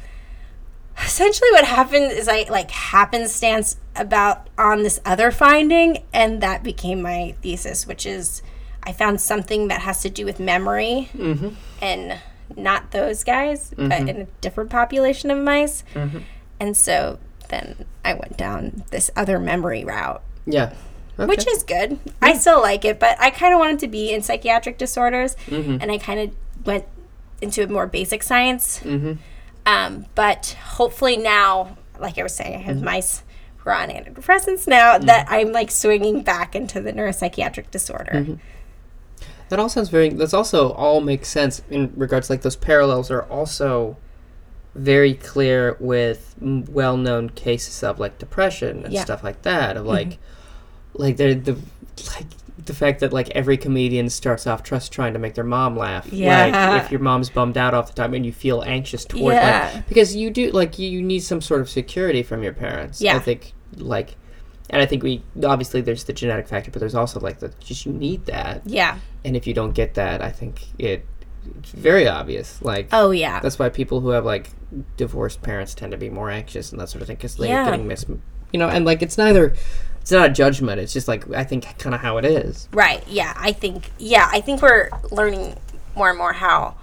[1.04, 7.02] essentially what happened is I like happenstance about on this other finding, and that became
[7.02, 8.42] my thesis, which is
[8.84, 11.50] I found something that has to do with memory mm-hmm.
[11.82, 12.20] and
[12.56, 14.08] not those guys, but mm-hmm.
[14.08, 15.84] in a different population of mice.
[15.94, 16.20] Mm-hmm.
[16.60, 20.74] And so then I went down this other memory route, Yeah.
[21.20, 21.26] Okay.
[21.28, 22.00] which is good.
[22.22, 25.78] I still like it, but I kind of wanted to be in psychiatric disorders, mm-hmm.
[25.80, 26.86] and I kind of went
[27.42, 28.80] into a more basic science.
[28.80, 29.14] Mm-hmm.
[29.66, 32.86] Um, but hopefully now, like I was saying, I have mm-hmm.
[32.86, 33.24] mice
[33.58, 38.40] who are on antidepressants now that I'm like swinging back into the neuropsychiatric disorder.
[39.50, 40.10] That all sounds very.
[40.10, 43.98] That's also all makes sense in regards like those parallels are also
[44.74, 49.04] very clear with m- well-known cases of like depression and Yeah.
[49.04, 49.78] stuff like that.
[49.78, 50.18] Of like,
[50.94, 51.58] like they're the
[52.16, 52.26] like
[52.66, 56.12] the fact that like every comedian starts off just trying to make their mom laugh.
[56.14, 56.46] Yeah.
[56.74, 59.82] Like if your mom's bummed out all the time and you feel anxious towards Yeah.
[59.90, 63.02] because you do like you, you need some sort of security from your parents.
[63.02, 63.16] Yeah.
[63.16, 64.16] I think like.
[64.70, 67.86] And I think we obviously there's the genetic factor, but there's also like the just
[67.86, 68.98] you need that Yeah.
[69.26, 71.06] and if you don't get that i think it
[71.60, 73.42] it's very obvious like Oh yeah.
[73.42, 74.50] that's why people who have like
[74.98, 77.66] divorced parents tend to be more anxious and that sort of thing because they're Yeah.
[77.66, 78.06] getting mis
[78.54, 79.54] you know and like it's neither
[80.04, 83.04] it's not a judgment it's just like i think kind of how it is Right.
[83.08, 83.34] Yeah.
[83.36, 83.90] I think.
[83.98, 84.28] Yeah.
[84.32, 85.56] I think we're learning
[85.96, 86.76] more and more how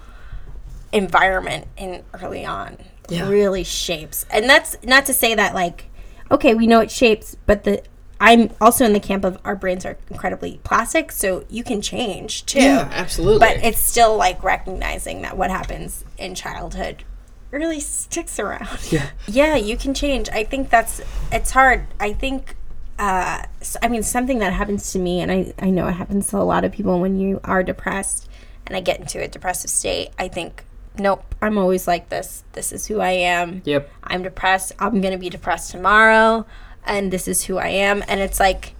[0.91, 2.77] environment in early on
[3.09, 3.29] Yeah.
[3.29, 5.85] really shapes, and that's not to say that like,
[6.29, 7.83] okay, we know it shapes, but the
[8.19, 12.45] I'm also in the camp of our brains are incredibly plastic, so you can change
[12.45, 12.59] too.
[12.61, 17.03] Yeah, absolutely But it's still like recognizing that what happens in childhood
[17.51, 18.79] really sticks around.
[18.91, 20.29] yeah Yeah, you can change.
[20.29, 21.01] I think that's
[21.31, 21.87] it's hard.
[21.99, 22.55] I think
[23.01, 23.43] uh
[23.81, 26.45] I mean something that happens to me and I I know it happens to a
[26.45, 28.29] lot of people when you are depressed
[28.67, 30.09] and I get into a depressive state.
[30.19, 30.63] I think
[30.97, 32.43] nope, I'm always like this.
[32.53, 33.63] This is who I am.
[33.65, 34.73] yep I'm depressed.
[34.79, 36.45] I'm going to be depressed tomorrow
[36.85, 38.75] and this is who I am and it's like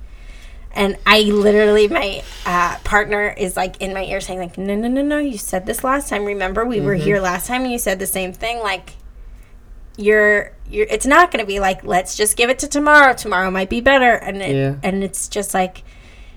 [0.73, 4.87] and I literally my uh, partner is like in my ear saying like no no
[4.87, 7.79] no no you said this last time remember we were here last time and you
[7.79, 8.93] said the same thing like
[9.97, 13.13] you're you're it's not going to be like let's just give it to tomorrow.
[13.13, 14.13] Tomorrow might be better.
[14.13, 14.75] And it, Yeah.
[14.83, 15.83] and it's just like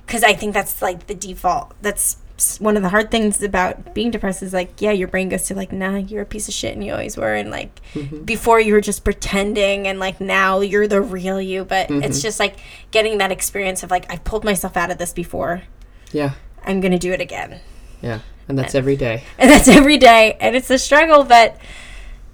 [0.07, 1.73] cuz I think that's like the default.
[1.83, 2.19] That's
[2.59, 5.55] one of the hard things about being depressed is like yeah your brain goes to
[5.55, 8.25] like nah you're a piece of shit and you always were and like mm-hmm.
[8.25, 11.65] before you were just pretending and like now you're the real you.
[11.65, 12.03] But mm-hmm.
[12.03, 12.57] it's just like
[12.91, 15.63] getting that experience of like I pulled myself out of this before.
[16.13, 16.33] Yeah.
[16.65, 17.61] I'm going to do it again.
[18.01, 18.21] Yeah.
[18.49, 19.23] And that's every day.
[19.39, 20.37] and that's every day.
[20.41, 21.59] And it's a struggle but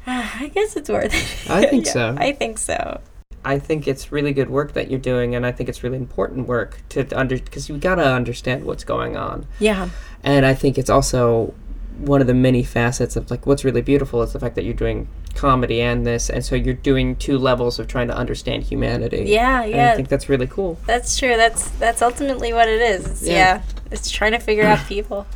[0.06, 2.16] I guess it's worth it I think Yeah, so.
[2.18, 3.00] I think so
[3.44, 6.46] I think it's really good work that you're doing, and I think it's really important
[6.46, 9.46] work to under because you gotta understand what's going on.
[9.58, 9.88] yeah
[10.22, 11.54] And I think it's also
[11.98, 14.74] one of the many facets of like what's really beautiful is the fact that you're
[14.74, 19.24] doing comedy and this, and so you're doing two levels of trying to understand humanity.
[19.26, 19.92] Yeah, And yeah.
[19.92, 20.78] I think that's really cool.
[20.86, 21.36] That's true.
[21.36, 23.06] That's that's ultimately what it is.
[23.06, 23.32] It's, Yeah.
[23.32, 23.62] yeah.
[23.90, 25.26] It's trying to figure out people.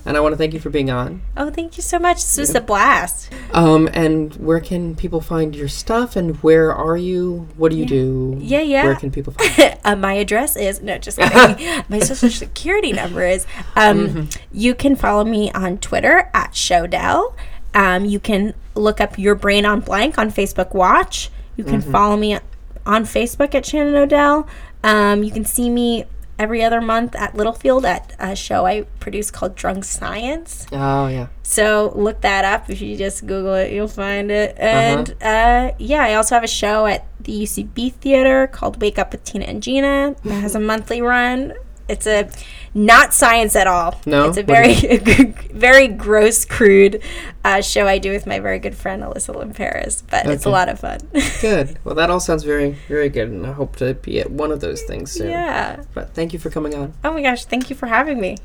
[0.06, 1.22] And I want to thank you for being on.
[1.36, 2.16] Oh, thank you so much.
[2.16, 3.32] This was a blast.
[3.52, 6.16] Um, and where can people find your stuff?
[6.16, 7.48] And where are you?
[7.56, 8.36] What do you do?
[8.40, 8.84] Yeah, yeah.
[8.84, 9.78] Where can people find?
[9.84, 11.84] uh, my address is no, just kidding.
[11.88, 13.46] my social security number is.
[13.76, 17.34] Um, You can follow me on Twitter at Showdell.
[17.74, 21.30] Um, you can look up Your Brain on Blank on Facebook Watch.
[21.56, 22.38] You can follow me
[22.84, 24.48] on Facebook at Shannon Odell.
[24.82, 26.04] Um, you can see me
[26.42, 30.66] every other month at Littlefield at a show I produce called Drunk Science.
[30.72, 31.28] Oh yeah.
[31.42, 32.68] So look that up.
[32.68, 34.56] If you just Google it, you'll find it.
[34.58, 39.12] And uh yeah, I also have a show at the UCB Theater called Wake Up
[39.12, 40.16] with Tina and Gina.
[40.24, 41.54] That has a monthly run
[41.88, 42.30] it's a
[42.74, 44.00] not science at all.
[44.06, 44.74] No, it's a very
[45.52, 47.02] very gross, crude
[47.44, 50.34] uh, show I do with my very good friend Alyssa Lynn Paris, but okay.
[50.34, 51.00] it's a lot of fun.
[51.40, 51.78] good.
[51.84, 54.60] Well, that all sounds very very good, and I hope to be at one of
[54.60, 55.30] those things soon.
[55.30, 55.82] Yeah.
[55.94, 56.94] But thank you for coming on.
[57.02, 58.36] Oh my gosh, thank you for having me.